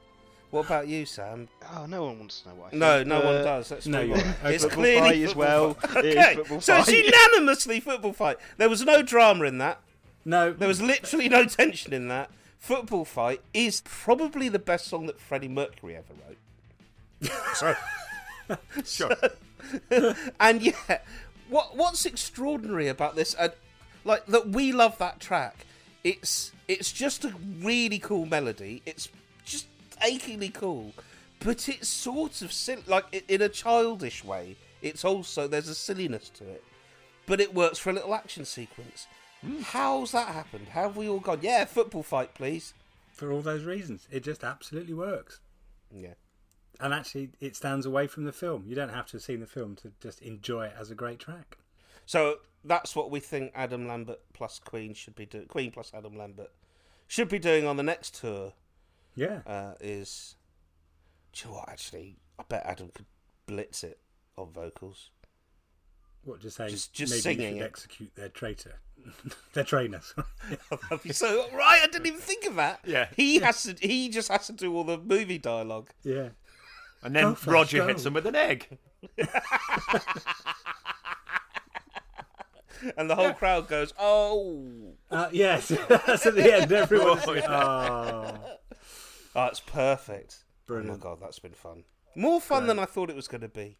[0.51, 1.47] What about you, Sam?
[1.75, 3.07] Oh, no one wants to know what I No, think.
[3.07, 3.71] no one Uh, does.
[3.71, 4.23] Let's no, move you're on.
[4.43, 4.53] right.
[4.53, 5.73] It's Football clearly Fight as Football well.
[5.73, 5.97] Fight.
[5.97, 8.37] It is Okay, Football so it's unanimously Football Fight.
[8.57, 9.79] There was no drama in that.
[10.25, 12.29] No, There was literally no tension in that.
[12.63, 17.31] Football Fight is probably the best song that Freddie Mercury ever wrote.
[17.55, 17.75] Sorry.
[18.85, 19.15] Sure.
[20.39, 20.99] and yeah,
[21.49, 23.53] what what's extraordinary about this, and
[24.03, 25.65] like that we love that track.
[26.03, 28.81] It's it's just a really cool melody.
[28.85, 29.07] It's
[29.45, 29.67] just
[30.01, 30.93] achingly cool,
[31.39, 34.57] but it's sort of silly, like in a childish way.
[34.81, 36.63] It's also there's a silliness to it,
[37.25, 39.07] but it works for a little action sequence.
[39.63, 40.67] How's that happened?
[40.69, 41.39] How have we all gone?
[41.41, 42.73] Yeah, football fight, please.
[43.11, 45.39] for all those reasons, it just absolutely works.
[45.93, 46.13] Yeah.
[46.79, 48.63] And actually, it stands away from the film.
[48.67, 51.19] You don't have to have seen the film to just enjoy it as a great
[51.19, 51.57] track.
[52.05, 55.45] So that's what we think Adam Lambert plus Queen should be doing.
[55.45, 56.51] Queen plus Adam Lambert
[57.07, 58.53] should be doing on the next tour
[59.15, 59.41] Yeah.
[59.45, 60.35] uh, is.
[61.33, 61.69] Do you know what?
[61.69, 63.05] Actually, I bet Adam could
[63.45, 63.99] blitz it
[64.37, 65.11] on vocals.
[66.23, 67.65] What, just saying Just- just maybe singing should it.
[67.65, 68.79] execute their traitor.
[69.53, 70.13] their trainers.
[71.11, 71.81] So right.
[71.83, 72.79] I didn't even think of that.
[72.85, 73.07] Yeah.
[73.17, 73.75] he has to.
[73.85, 75.89] He just has to do all the movie dialogue.
[76.03, 76.29] yeah.
[77.01, 78.77] And then Go, Roger hits him with an egg.
[82.97, 86.71] and the whole crowd goes, "Oh, Uh, yes, that's at the end.
[86.71, 88.39] Everyone's oh.
[89.35, 90.91] oh, it's perfect." Brilliant.
[90.91, 91.83] Oh my god, that's been fun.
[92.15, 93.79] More fun than I thought it was going to be.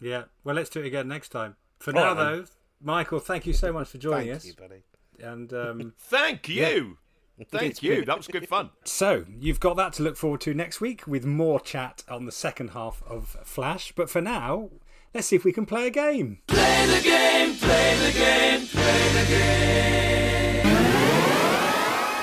[0.00, 0.24] Yeah.
[0.42, 1.56] Well, let's do it again next time.
[1.84, 2.38] For All now, right, then.
[2.38, 2.44] though,
[2.80, 4.46] Michael, thank you so much for joining Thank us.
[4.46, 4.82] you, buddy.
[5.20, 6.96] And um, Thank you.
[7.50, 8.06] Thank you.
[8.06, 8.70] That was good fun.
[8.84, 12.32] so you've got that to look forward to next week with more chat on the
[12.32, 13.92] second half of Flash.
[13.92, 14.70] But for now,
[15.12, 16.38] let's see if we can play a game.
[16.46, 20.66] Play the game, play the game, play the game.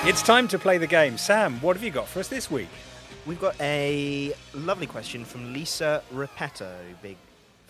[0.08, 1.16] It's time to play the game.
[1.16, 2.66] Sam, what have you got for us this week?
[3.26, 7.16] We've got a lovely question from Lisa Repetto, big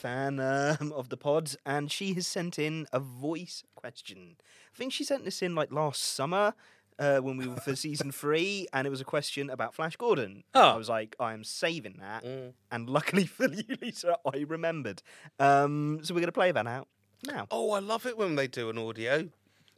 [0.02, 4.36] fan um, of the pod, and she has sent in a voice question.
[4.74, 6.54] I think she sent this in like last summer
[6.98, 10.42] uh, when we were for season three, and it was a question about Flash Gordon.
[10.54, 10.70] Oh.
[10.70, 12.24] I was like, I am saving that,
[12.70, 15.02] and luckily for you, Lisa, I remembered.
[15.38, 16.88] Um, so we're going to play that out
[17.24, 17.46] now.
[17.50, 19.28] Oh, I love it when they do an audio.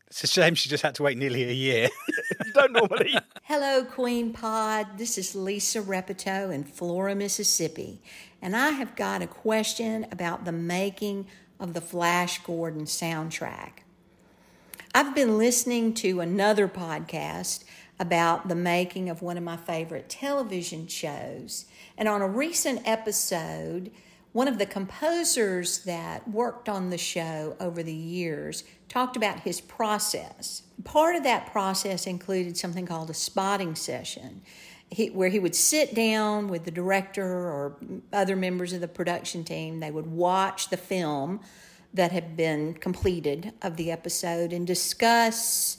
[0.06, 1.88] It's a shame she just had to wait nearly a year.
[2.46, 3.14] you don't normally.
[3.48, 4.96] Hello, Queen Pod.
[4.96, 8.00] This is Lisa Repito in Flora, Mississippi.
[8.40, 11.26] And I have got a question about the making
[11.60, 13.82] of the Flash Gordon soundtrack.
[14.94, 17.64] I've been listening to another podcast
[18.00, 21.66] about the making of one of my favorite television shows.
[21.98, 23.90] And on a recent episode,
[24.32, 29.60] one of the composers that worked on the show over the years talked about his
[29.60, 30.62] process.
[30.82, 34.42] Part of that process included something called a spotting session,
[34.90, 37.76] he, where he would sit down with the director or
[38.12, 39.80] other members of the production team.
[39.80, 41.40] They would watch the film
[41.94, 45.78] that had been completed of the episode and discuss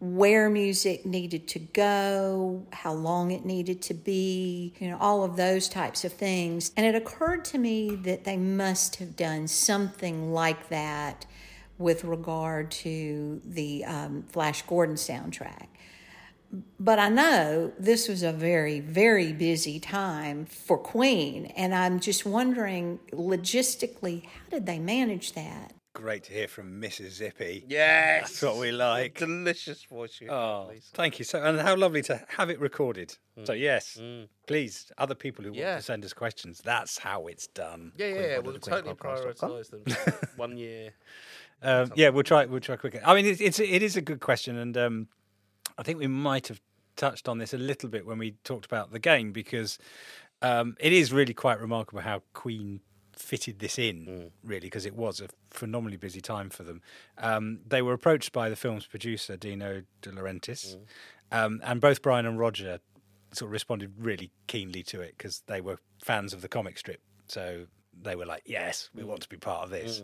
[0.00, 5.36] where music needed to go, how long it needed to be, you know, all of
[5.36, 6.72] those types of things.
[6.76, 11.24] And it occurred to me that they must have done something like that
[11.78, 15.66] with regard to the um, Flash Gordon soundtrack.
[16.78, 22.24] But I know this was a very, very busy time for Queen, and I'm just
[22.24, 25.72] wondering logistically, how did they manage that?
[25.94, 27.64] Great to hear from Mississippi.
[27.68, 29.16] Yes, That's what we like.
[29.18, 30.20] Delicious voice.
[30.20, 30.88] you Oh, Lisa.
[30.92, 33.16] thank you so, and how lovely to have it recorded.
[33.44, 34.28] So yes, Mm.
[34.46, 37.92] please, other people who want to send us questions, that's how it's done.
[37.96, 38.38] Yeah, yeah, yeah.
[38.38, 39.82] We'll totally prioritise them.
[40.36, 40.90] One year.
[41.64, 42.44] Um, yeah, we'll try.
[42.44, 43.00] We'll try quicker.
[43.04, 45.08] I mean, it's, it's it is a good question, and um,
[45.78, 46.60] I think we might have
[46.96, 49.78] touched on this a little bit when we talked about the game because
[50.42, 52.80] um, it is really quite remarkable how Queen
[53.16, 56.82] fitted this in, really, because it was a phenomenally busy time for them.
[57.18, 60.76] Um, they were approached by the film's producer Dino De Laurentiis,
[61.32, 62.80] um, and both Brian and Roger
[63.32, 67.00] sort of responded really keenly to it because they were fans of the comic strip.
[67.26, 67.66] So
[68.02, 70.02] they were like, "Yes, we want to be part of this."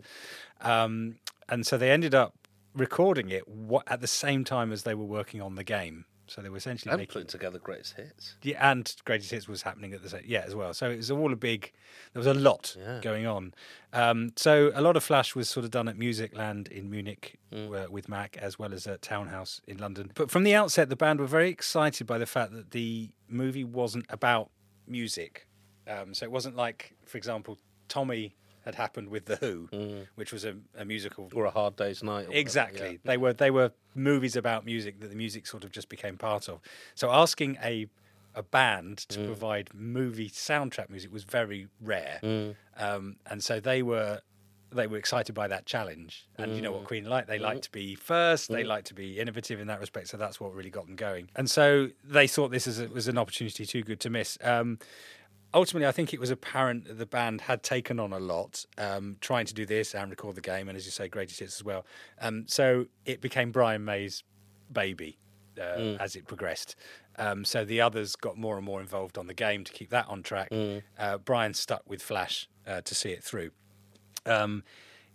[0.61, 1.18] Um,
[1.49, 2.34] and so they ended up
[2.74, 6.05] recording it wa- at the same time as they were working on the game.
[6.28, 8.36] So they were essentially And making putting together greatest hits.
[8.43, 10.72] yeah, and Greatest Hits was happening at the same yeah as well.
[10.72, 11.72] So it was all a big.
[12.12, 13.01] There was a lot Yeah.
[13.03, 13.53] going on.
[13.93, 17.86] Um, so a lot of Flash was sort of done at Musicland in Munich Mm.
[17.86, 20.12] uh, with Mack, as well as at Townhouse in London.
[20.14, 23.64] But from the outset, the band were very excited by the fact that the movie
[23.64, 24.53] wasn't about
[24.86, 25.49] music.
[25.88, 27.59] Um, so it wasn't like, for example,
[27.91, 28.34] Tommy
[28.64, 29.68] had happened with the Who,
[30.14, 31.36] which was a, a musical Mm.
[31.36, 32.28] Or a hard day's night.
[32.30, 32.93] Exactly.
[32.93, 32.97] yeah.
[33.05, 36.49] They were they were movies about music that the music sort of just became part
[36.49, 36.61] of.
[36.95, 37.86] So asking a
[38.36, 39.26] a band to Mm.
[39.26, 42.55] provide movie soundtrack music was very rare, Mm.
[42.76, 44.20] um, and so they were
[44.72, 46.28] they were excited by that challenge.
[46.38, 46.86] And you know what Mm.
[46.86, 47.26] Queen like?
[47.26, 47.62] They like Mm.
[47.62, 48.49] to be first.
[48.51, 48.68] They Mm.
[48.68, 50.07] like to be innovative in that respect.
[50.07, 51.28] So that's what really got them going.
[51.34, 54.38] And so they thought this as a, was an opportunity too good to miss.
[54.43, 54.78] Um,
[55.55, 59.16] ultimately, I think it was apparent that the band had taken on a lot, um,
[59.20, 61.64] trying to do this and record the game, and as you say, greatest hits as
[61.64, 61.84] well.
[62.20, 64.22] Um, so it became Brian May's
[64.72, 65.18] baby
[65.59, 66.01] uh, Mm.
[66.01, 66.76] as it progressed.
[67.18, 70.09] Um, so the others got more and more involved on the game to keep that
[70.09, 70.51] on track.
[70.51, 70.82] Mm.
[70.98, 73.51] Uh, Brian stuck with Flash uh, to see it through.
[74.24, 74.62] Um,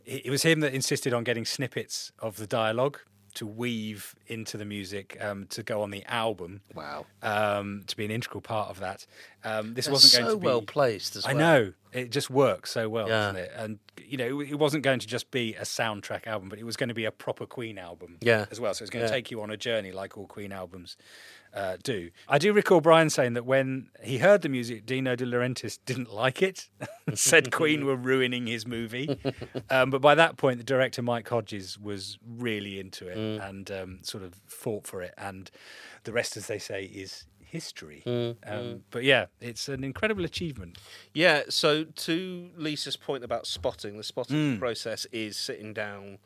[0.06, 3.00] it, it was him that insisted on getting snippets of the dialogue
[3.36, 6.62] to weave into the music um, to go on the album.
[6.74, 7.06] Wow.
[7.22, 9.06] Um, to be an integral part of that.
[9.44, 11.38] Um, this They're wasn't going so to be well placed as I well.
[11.38, 13.14] know It just works so well, Yeah.
[13.32, 13.52] doesn't it?
[13.56, 16.76] And you know, it wasn't going to just be a soundtrack album, but it was
[16.78, 18.46] going to be a proper Queen album, Yeah.
[18.52, 18.74] as well.
[18.74, 19.16] So it's going to Yeah.
[19.16, 20.98] take you on a journey like all Queen albums
[21.56, 22.12] uh, do.
[22.28, 26.14] I do recall Brian saying that when he heard the music, Dino De Laurentiis didn't
[26.14, 26.70] like it,
[27.14, 29.18] said Queen were ruining his movie.
[29.70, 33.50] um, but by that point, the director Mike Hodges was really into it Mm.
[33.50, 35.14] and um, sort of fought for it.
[35.18, 35.50] And
[36.04, 38.04] the rest, as they say, is history.
[38.06, 38.82] Mm, um, mm.
[38.92, 40.78] But yeah, it's an incredible achievement.
[41.14, 44.60] Yeah, so to Lisa's point about spotting, the spotting Mm.
[44.60, 46.18] process is sitting down.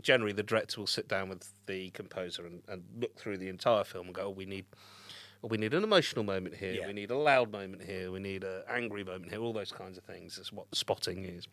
[0.00, 3.84] Generally, the director will sit down with the composer and, and look through the entire
[3.84, 4.66] film and go, oh, "We need,
[5.42, 6.72] oh, we need an emotional moment here.
[6.72, 6.86] Yeah.
[6.86, 8.10] We need a loud moment here.
[8.10, 9.40] We need an angry moment here.
[9.40, 11.46] All those kinds of things is what spotting is."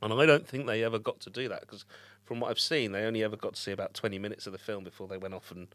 [0.00, 1.84] And I don't think they ever got to do that because,
[2.24, 4.58] from what I've seen, they only ever got to see about twenty minutes of the
[4.58, 5.68] film before they went off and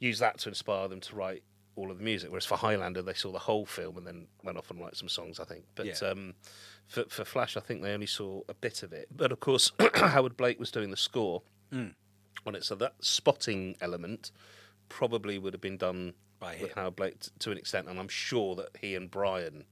[0.00, 1.42] used that to inspire them to write
[1.80, 2.30] all of the music.
[2.30, 5.08] Whereas for Highlander, they saw the whole film and then went off and write some
[5.08, 5.64] songs, I think.
[5.74, 6.08] But Yeah.
[6.08, 6.34] um,
[6.86, 9.08] for, for Flash, I think they only saw a bit of it.
[9.14, 11.94] But of course, Howard Blake was doing the score Mm.
[12.46, 14.32] on it, so that spotting element
[14.88, 16.76] probably would have been done By with him.
[16.76, 19.64] Howard Blake t- to an extent, and I'm sure that he and Brian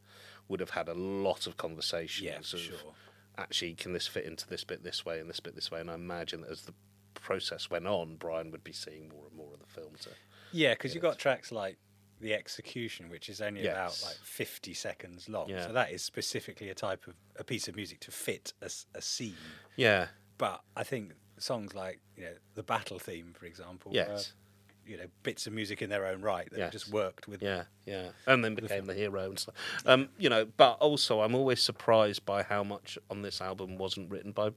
[0.49, 2.25] would have had a lot of conversations.
[2.25, 2.95] Yeah, of, sure.
[3.37, 5.81] Actually, can this fit into this bit this way and this bit this way?
[5.81, 6.75] And I imagine that as the
[7.15, 9.95] process went on, Brian would be seeing more and more of the film.
[10.03, 10.11] To,
[10.53, 11.79] Yeah, because you've got tracks like
[12.21, 15.49] The Execution, which is only about like 50 seconds long.
[15.49, 15.67] Yeah.
[15.67, 19.35] So that is specifically a type of a piece of music to fit a scene.
[19.77, 20.09] Yeah.
[20.37, 24.33] But I think songs like, you know, the battle theme, for example, Yes.
[24.87, 26.73] you know, bits of music in their own right that Yes.
[26.73, 29.55] just worked with Yeah, yeah, and then became the hero and stuff.
[29.85, 34.11] Um, you know, but also I'm always surprised by how much on this album wasn't
[34.11, 34.51] written by,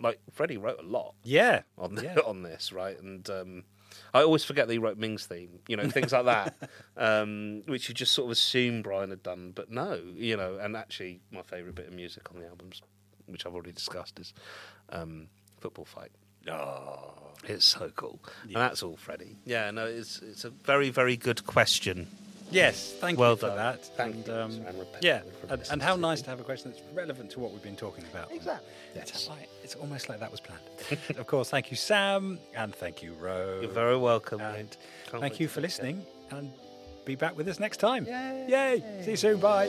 [0.00, 1.14] like Freddie wrote a lot.
[1.22, 2.16] Yeah, on the, yeah.
[2.26, 3.00] on this, right?
[3.00, 3.64] And um,
[4.14, 6.56] I always forget that he wrote Ming's theme, you know, things like that,
[6.96, 10.58] um, which you just sort of assume Brian had done, but no, you know.
[10.60, 12.82] And actually, my favourite bit of music on the albums,
[13.26, 14.32] which I've already discussed, is
[14.90, 15.28] um,
[15.60, 16.10] Football Fight.
[16.50, 19.36] Oh, it's so cool, and that's all Freddie.
[19.44, 22.08] Yeah, no, it's it's a very very good question.
[22.50, 23.56] Yes, thank well you for done.
[23.56, 23.84] that.
[23.84, 25.20] Thank and, you, um, Suzanne Repetto, yeah,
[25.50, 28.04] and, and how nice to have a question that's relevant to what we've been talking
[28.10, 28.32] about.
[28.32, 28.68] Exactly.
[28.94, 30.62] It's, like, it's almost like that was planned.
[31.18, 33.58] of course, thank you, Sam, and thank you, Ro.
[33.60, 34.40] You're very welcome.
[34.40, 34.76] And
[35.06, 36.50] thank you for do it listening, and
[37.04, 38.06] be back with us next time.
[38.06, 38.46] Yay!
[38.48, 39.02] Yay!
[39.02, 39.40] See you soon.
[39.40, 39.68] Bye.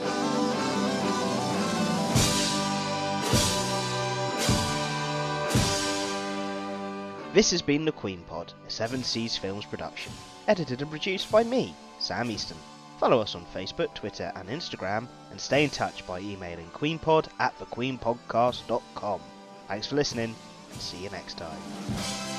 [7.31, 10.11] This has been The Queen Pod, a Seven Seas Films production,
[10.47, 12.57] edited and produced by me, Sam Easton.
[12.99, 17.57] Follow us on Facebook, Twitter, and Instagram, and stay in touch by emailing queenpod at
[17.59, 19.21] thequeenpodcast.com.
[19.67, 20.35] Thanks for listening,
[20.71, 22.38] and see you next time.